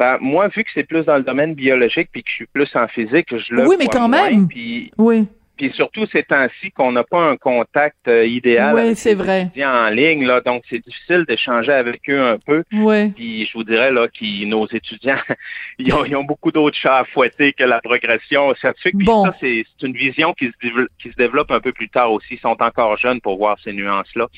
Ben, 0.00 0.16
moi, 0.18 0.48
vu 0.48 0.64
que 0.64 0.70
c'est 0.72 0.84
plus 0.84 1.04
dans 1.04 1.18
le 1.18 1.22
domaine 1.22 1.52
biologique 1.52 2.08
puis 2.10 2.22
que 2.22 2.30
je 2.30 2.34
suis 2.36 2.46
plus 2.46 2.74
en 2.74 2.88
physique, 2.88 3.26
je 3.36 3.54
le 3.54 3.68
Oui, 3.68 3.76
mais 3.78 3.86
quand 3.86 4.08
même. 4.08 4.48
Puis, 4.48 4.90
oui. 4.96 5.26
Puis 5.58 5.70
surtout 5.74 6.06
ces 6.10 6.22
temps-ci 6.22 6.70
qu'on 6.70 6.90
n'a 6.92 7.04
pas 7.04 7.20
un 7.20 7.36
contact 7.36 8.08
euh, 8.08 8.24
idéal 8.24 8.74
oui, 8.76 8.96
c'est 8.96 9.12
vrai. 9.12 9.50
en 9.62 9.90
ligne, 9.90 10.24
là, 10.24 10.40
donc 10.40 10.62
c'est 10.70 10.78
difficile 10.78 11.26
d'échanger 11.28 11.72
avec 11.72 12.08
eux 12.08 12.18
un 12.18 12.38
peu. 12.38 12.64
Oui. 12.72 13.10
Puis 13.10 13.44
je 13.44 13.52
vous 13.52 13.64
dirais 13.64 13.92
là 13.92 14.08
que 14.08 14.44
nos 14.46 14.66
étudiants, 14.68 15.18
ils, 15.78 15.92
ont, 15.92 16.24
beaucoup 16.24 16.50
d'autres 16.50 16.78
chats 16.78 17.00
à 17.00 17.04
fouetter 17.04 17.52
que 17.52 17.64
la 17.64 17.82
progression 17.82 18.54
scientifique. 18.54 18.96
Puis 18.96 19.06
ça, 19.06 19.36
c'est 19.38 19.66
une 19.82 19.92
vision 19.92 20.32
qui 20.32 20.46
se, 20.46 20.86
qui 20.98 21.10
se 21.10 21.16
développe 21.16 21.50
un 21.50 21.60
peu 21.60 21.72
plus 21.72 21.90
tard 21.90 22.10
aussi. 22.10 22.36
Ils 22.36 22.40
sont 22.40 22.56
encore 22.58 22.96
jeunes 22.96 23.20
pour 23.20 23.36
voir 23.36 23.58
ces 23.62 23.74
nuances-là. 23.74 24.28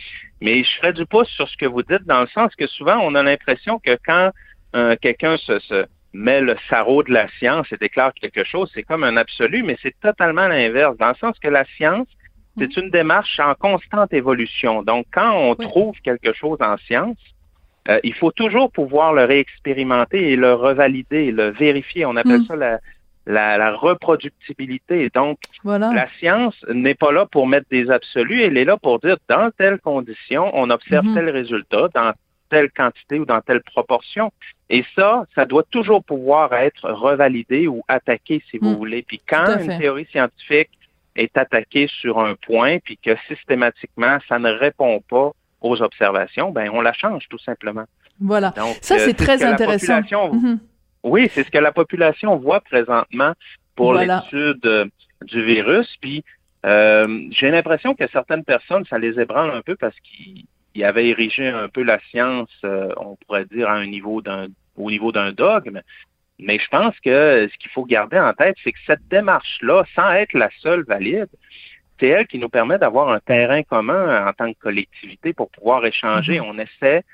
Mais 0.41 0.65
je 0.65 0.77
ferai 0.79 0.93
du 0.93 1.07
pouce 1.07 1.29
sur 1.29 1.49
ce 1.49 1.57
que 1.57 1.67
vous 1.67 1.85
dites 1.85 2.05
dans 2.05 2.23
le 2.23 2.29
sens 2.35 2.53
que 2.57 2.67
souvent 2.67 2.99
on 3.01 3.15
a 3.15 3.23
l'impression 3.23 3.79
que 3.79 3.97
quand 4.05 4.33
euh, 4.75 4.97
quelqu'un 5.01 5.37
se, 5.37 5.87
met 6.15 6.41
le 6.41 6.57
sarreau 6.69 7.03
de 7.03 7.13
la 7.13 7.29
science 7.39 7.67
et 7.73 7.77
déclare 7.77 8.13
quelque 8.15 8.45
chose, 8.45 8.71
c'est 8.75 8.83
comme 8.83 9.05
un 9.05 9.17
absolu, 9.17 9.63
mais 9.63 9.79
c'est 9.83 9.99
totalement 10.01 10.47
l'inverse, 10.47 10.97
dans 10.99 11.09
le 11.09 11.15
sens 11.15 11.39
que 11.39 11.49
la 11.49 11.65
science, 11.77 12.07
c'est 12.59 12.77
une 12.77 12.91
démarche 12.91 13.41
en 13.41 13.55
constante 13.55 14.13
évolution. 14.13 14.83
Donc, 14.83 15.07
quand 15.11 15.35
on 15.35 15.55
trouve 15.55 15.95
quelque 16.05 16.35
chose 16.35 16.59
en 16.61 16.77
science, 16.77 17.17
euh, 17.89 17.99
il 18.05 18.15
faut 18.15 18.31
toujours 18.31 18.71
pouvoir 18.71 19.15
le 19.15 19.25
réexpérimenter 19.25 20.33
et 20.33 20.37
le 20.37 20.53
revalider, 20.53 21.33
le 21.33 21.49
vérifier. 21.49 22.05
On 22.05 22.17
appelle 22.17 22.41
mm. 22.41 22.47
ça 22.47 22.57
la, 22.57 22.79
la, 23.27 23.75
reproductibilité. 23.75 25.09
Donc, 25.15 25.39
la 25.65 26.09
science 26.19 26.55
n'est 26.69 26.95
pas 26.95 27.11
là 27.11 27.27
pour 27.27 27.47
mettre 27.47 27.67
des 27.71 27.91
absolus, 27.91 28.43
elle 28.43 28.59
est 28.59 28.65
là 28.65 28.77
pour 28.77 28.99
dire 28.99 29.17
dans 29.29 29.51
telle 29.57 29.81
condition, 29.81 30.51
on 30.53 30.71
observe 30.71 31.07
mm-hmm. 31.07 31.15
tel 31.15 31.31
résultat, 31.31 31.89
dans 31.95 32.13
telle 32.53 32.71
quantité 32.71 33.19
ou 33.19 33.25
dans 33.25 33.41
telle 33.41 33.63
proportion. 33.63 34.31
Et 34.69 34.85
ça, 34.95 35.25
ça 35.35 35.47
doit 35.47 35.63
toujours 35.71 36.05
pouvoir 36.05 36.53
être 36.53 36.91
revalidé 36.91 37.67
ou 37.67 37.83
attaqué, 37.89 38.43
si 38.51 38.59
vous 38.59 38.73
hmm. 38.73 38.77
voulez. 38.77 39.03
Puis 39.03 39.23
quand 39.27 39.47
une 39.59 39.79
théorie 39.79 40.07
scientifique 40.13 40.69
est 41.17 41.35
attaquée 41.39 41.89
sur 41.89 42.19
un 42.21 42.35
point, 42.35 42.79
puis 42.79 42.99
que 42.99 43.17
systématiquement, 43.27 44.19
ça 44.29 44.39
ne 44.39 44.51
répond 44.51 45.03
pas 45.09 45.31
aux 45.63 45.81
observations, 45.81 46.51
ben 46.51 46.69
on 46.75 46.83
la 46.83 46.93
change 46.93 47.27
tout 47.31 47.39
simplement. 47.39 47.85
Voilà. 48.21 48.51
Donc, 48.51 48.77
ça, 48.83 48.99
c'est 48.99 49.19
euh, 49.19 49.25
très 49.25 49.43
intéressant. 49.43 50.03
Mhm. 50.33 50.61
Oui, 51.03 51.31
c'est 51.33 51.45
ce 51.45 51.51
que 51.51 51.59
la 51.59 51.73
population 51.73 52.37
voit 52.37 52.61
présentement 52.61 53.33
pour 53.75 53.95
l'étude 53.95 54.67
euh, 54.67 54.85
du 55.23 55.43
virus. 55.43 55.89
Puis 56.03 56.23
euh, 56.67 57.29
j'ai 57.31 57.51
l'impression 57.51 57.95
que 57.95 58.05
certaines 58.13 58.45
personnes, 58.45 58.85
ça 58.91 58.99
les 58.99 59.19
ébranle 59.19 59.51
un 59.53 59.63
peu 59.63 59.75
parce 59.75 59.99
qu'ils 60.01 60.45
il 60.75 60.85
avait 60.85 61.09
érigé 61.09 61.49
un 61.49 61.69
peu 61.69 61.83
la 61.83 61.99
science, 62.11 62.51
euh, 62.65 62.93
on 62.97 63.17
pourrait 63.17 63.45
dire, 63.47 63.69
à 63.69 63.75
un 63.75 63.87
niveau 63.87 64.23
d'un, 64.23 64.47
au 64.77 64.91
niveau 64.91 65.13
d'un 65.13 65.33
dogme. 65.33 65.81
Mais 66.39 66.59
je 66.59 66.69
pense 66.69 66.99
que 67.01 67.49
ce 67.53 67.59
qu'il 67.59 67.71
faut 67.71 67.85
garder 67.85 68.19
en 68.19 68.33
tête, 68.33 68.57
c'est 68.65 68.73
que 68.73 68.79
cette 68.87 69.07
démarche-là, 69.09 69.85
sans 69.95 70.11
être 70.13 70.33
la 70.33 70.51
seule 70.61 70.85
valide, 70.85 71.29
c'est 72.01 72.09
elle 72.09 72.27
qui 72.27 72.39
nous 72.39 72.49
permet 72.49 72.79
d'avoir 72.79 73.11
un 73.11 73.21
terrain 73.21 73.63
commun 73.63 74.27
en 74.27 74.33
tant 74.33 74.53
que 74.53 74.59
collectivité 74.59 75.33
pour 75.33 75.51
pouvoir 75.51 75.85
échanger. 75.87 76.39
Mm-hmm. 76.39 76.47
On 76.47 76.59
essaie 76.59 77.05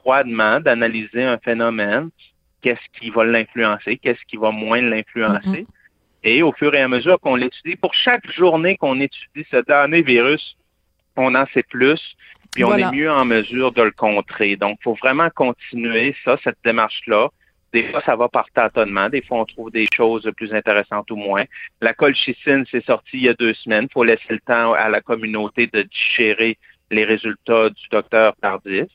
froidement 0.00 0.60
d'analyser 0.60 1.24
un 1.24 1.38
phénomène, 1.38 2.10
qu'est-ce 2.62 3.00
qui 3.00 3.10
va 3.10 3.24
l'influencer, 3.24 3.96
qu'est-ce 3.96 4.24
qui 4.28 4.36
va 4.36 4.50
moins 4.50 4.82
l'influencer. 4.82 5.62
Mm-hmm. 5.62 5.66
Et 6.24 6.42
au 6.42 6.52
fur 6.52 6.74
et 6.74 6.80
à 6.80 6.88
mesure 6.88 7.18
qu'on 7.20 7.36
l'étudie, 7.36 7.76
pour 7.76 7.94
chaque 7.94 8.30
journée 8.30 8.76
qu'on 8.76 9.00
étudie 9.00 9.46
ce 9.50 9.64
dernier 9.64 10.02
virus, 10.02 10.56
on 11.16 11.34
en 11.34 11.46
sait 11.54 11.62
plus, 11.62 12.00
puis 12.52 12.64
on 12.64 12.76
est 12.76 12.90
mieux 12.92 13.10
en 13.10 13.24
mesure 13.24 13.72
de 13.72 13.82
le 13.82 13.90
contrer. 13.90 14.56
Donc, 14.56 14.78
il 14.80 14.84
faut 14.84 14.94
vraiment 14.94 15.28
continuer 15.30 16.14
ça, 16.24 16.36
cette 16.42 16.58
démarche-là. 16.64 17.28
Des 17.72 17.84
fois, 17.90 18.00
ça 18.06 18.16
va 18.16 18.28
par 18.28 18.46
tâtonnement. 18.54 19.08
Des 19.08 19.22
fois, 19.22 19.40
on 19.40 19.44
trouve 19.44 19.70
des 19.70 19.86
choses 19.94 20.30
plus 20.36 20.54
intéressantes 20.54 21.10
ou 21.10 21.16
moins. 21.16 21.44
La 21.80 21.92
colchicine, 21.92 22.64
c'est 22.70 22.84
sorti 22.84 23.18
il 23.18 23.22
y 23.22 23.28
a 23.28 23.34
deux 23.34 23.54
semaines. 23.54 23.84
Il 23.90 23.92
faut 23.92 24.04
laisser 24.04 24.30
le 24.30 24.40
temps 24.40 24.72
à 24.72 24.88
la 24.88 25.00
communauté 25.00 25.66
de 25.66 25.82
digérer 25.82 26.58
les 26.90 27.04
résultats 27.04 27.68
du 27.70 27.88
docteur 27.90 28.34
Tardif. 28.40 28.86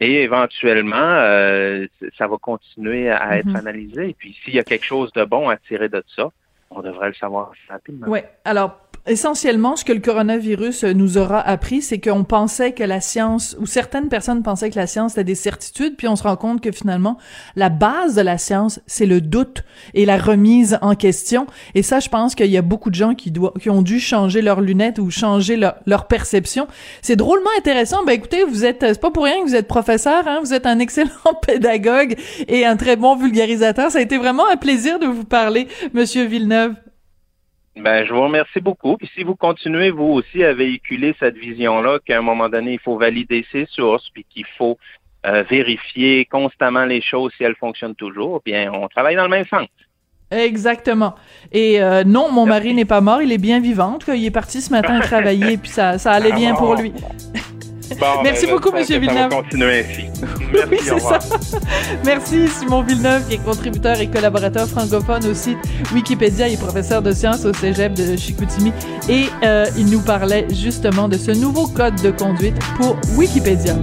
Et 0.00 0.22
éventuellement, 0.22 0.96
euh, 0.96 1.86
ça 2.18 2.26
va 2.26 2.36
continuer 2.36 3.10
à 3.10 3.38
être 3.38 3.46
mm-hmm. 3.46 3.58
analysé. 3.58 4.08
Et 4.10 4.14
puis, 4.14 4.36
s'il 4.44 4.54
y 4.54 4.58
a 4.58 4.64
quelque 4.64 4.84
chose 4.84 5.12
de 5.12 5.24
bon 5.24 5.48
à 5.48 5.56
tirer 5.56 5.88
de 5.88 6.02
ça, 6.14 6.30
on 6.70 6.82
devrait 6.82 7.08
le 7.08 7.14
savoir 7.14 7.52
rapidement. 7.68 8.06
Oui. 8.08 8.20
Alors, 8.44 8.80
essentiellement, 9.06 9.76
ce 9.76 9.84
que 9.84 9.92
le 9.92 10.00
coronavirus 10.00 10.84
euh, 10.84 10.92
nous 10.92 11.18
aura 11.18 11.40
appris, 11.40 11.82
c'est 11.82 11.98
qu'on 11.98 12.24
pensait 12.24 12.72
que 12.72 12.82
la 12.82 13.00
science, 13.00 13.56
ou 13.60 13.66
certaines 13.66 14.08
personnes 14.08 14.42
pensaient 14.42 14.70
que 14.70 14.78
la 14.78 14.86
science 14.86 15.12
était 15.12 15.24
des 15.24 15.34
certitudes, 15.34 15.96
puis 15.96 16.08
on 16.08 16.16
se 16.16 16.22
rend 16.22 16.36
compte 16.36 16.60
que 16.60 16.72
finalement, 16.72 17.18
la 17.54 17.68
base 17.68 18.14
de 18.14 18.22
la 18.22 18.38
science, 18.38 18.80
c'est 18.86 19.06
le 19.06 19.20
doute 19.20 19.64
et 19.94 20.06
la 20.06 20.18
remise 20.18 20.78
en 20.82 20.94
question. 20.94 21.46
Et 21.74 21.82
ça, 21.82 22.00
je 22.00 22.08
pense 22.08 22.34
qu'il 22.34 22.50
y 22.50 22.56
a 22.56 22.62
beaucoup 22.62 22.90
de 22.90 22.94
gens 22.94 23.14
qui, 23.14 23.32
qui 23.60 23.70
ont 23.70 23.82
dû 23.82 24.00
changer 24.00 24.42
leurs 24.42 24.60
lunettes 24.60 24.98
ou 24.98 25.10
changer 25.10 25.56
leur, 25.56 25.76
leur 25.86 26.06
perception. 26.06 26.66
C'est 27.02 27.16
drôlement 27.16 27.50
intéressant. 27.58 28.04
Ben 28.04 28.12
écoutez, 28.12 28.44
vous 28.44 28.64
êtes, 28.64 28.80
c'est 28.80 29.00
pas 29.00 29.10
pour 29.10 29.24
rien 29.24 29.42
que 29.42 29.48
vous 29.48 29.56
êtes 29.56 29.68
professeur, 29.68 30.26
hein? 30.26 30.40
vous 30.42 30.52
êtes 30.52 30.66
un 30.66 30.78
excellent 30.78 31.10
pédagogue 31.46 32.16
et 32.48 32.64
un 32.64 32.76
très 32.76 32.96
bon 32.96 33.16
vulgarisateur. 33.16 33.90
Ça 33.90 33.98
a 33.98 34.02
été 34.02 34.18
vraiment 34.18 34.48
un 34.50 34.56
plaisir 34.56 34.98
de 34.98 35.06
vous 35.06 35.24
parler, 35.24 35.68
Monsieur 35.92 36.24
Villeneuve. 36.24 36.74
Ben, 37.76 38.06
je 38.06 38.12
vous 38.12 38.22
remercie 38.22 38.60
beaucoup. 38.60 38.96
Puis 38.96 39.10
si 39.14 39.22
vous 39.22 39.36
continuez, 39.36 39.90
vous 39.90 40.04
aussi, 40.04 40.42
à 40.42 40.54
véhiculer 40.54 41.14
cette 41.20 41.36
vision-là, 41.36 41.98
qu'à 42.04 42.18
un 42.18 42.22
moment 42.22 42.48
donné, 42.48 42.74
il 42.74 42.80
faut 42.80 42.96
valider 42.96 43.44
ses 43.52 43.66
sources, 43.66 44.08
puis 44.14 44.24
qu'il 44.28 44.46
faut 44.56 44.78
euh, 45.26 45.42
vérifier 45.42 46.24
constamment 46.24 46.86
les 46.86 47.02
choses 47.02 47.32
si 47.36 47.44
elles 47.44 47.56
fonctionnent 47.56 47.94
toujours, 47.94 48.40
bien, 48.44 48.72
on 48.72 48.88
travaille 48.88 49.16
dans 49.16 49.24
le 49.24 49.30
même 49.30 49.46
sens. 49.46 49.68
Exactement. 50.30 51.14
Et 51.52 51.82
euh, 51.82 52.02
non, 52.02 52.32
mon 52.32 52.46
mari 52.46 52.74
n'est 52.74 52.84
pas 52.84 53.00
mort, 53.00 53.22
il 53.22 53.30
est 53.30 53.38
bien 53.38 53.60
vivant. 53.60 53.94
En 53.94 53.98
tout 53.98 54.06
cas, 54.06 54.14
il 54.14 54.24
est 54.24 54.30
parti 54.30 54.60
ce 54.60 54.70
matin 54.70 54.98
travailler, 55.00 55.56
puis 55.56 55.70
ça, 55.70 55.98
ça 55.98 56.12
allait 56.12 56.32
bien 56.32 56.54
pour 56.54 56.74
lui. 56.74 56.92
Merci 58.24 58.46
ben, 58.46 58.52
beaucoup, 58.52 58.72
Monsieur 58.72 58.98
Villeneuve. 58.98 59.26
On 59.32 59.36
va 59.36 59.42
continuer 59.42 59.80
ainsi. 59.80 60.04
Merci, 60.52 60.68
oui, 60.70 60.78
c'est 60.82 61.00
ça. 61.00 61.18
Merci, 62.04 62.48
Simon 62.48 62.82
Villeneuve, 62.82 63.26
qui 63.28 63.34
est 63.34 63.44
contributeur 63.44 64.00
et 64.00 64.08
collaborateur 64.08 64.66
francophone 64.68 65.24
au 65.26 65.34
site 65.34 65.58
Wikipédia 65.92 66.48
et 66.48 66.56
professeur 66.56 67.02
de 67.02 67.12
sciences 67.12 67.44
au 67.44 67.52
cégep 67.52 67.94
de 67.94 68.16
Chicoutimi. 68.16 68.72
Et 69.08 69.26
euh, 69.44 69.66
il 69.76 69.86
nous 69.86 70.00
parlait 70.00 70.46
justement 70.50 71.08
de 71.08 71.16
ce 71.16 71.30
nouveau 71.30 71.66
code 71.66 72.00
de 72.02 72.10
conduite 72.10 72.56
pour 72.76 72.96
Wikipédia. 73.16 73.76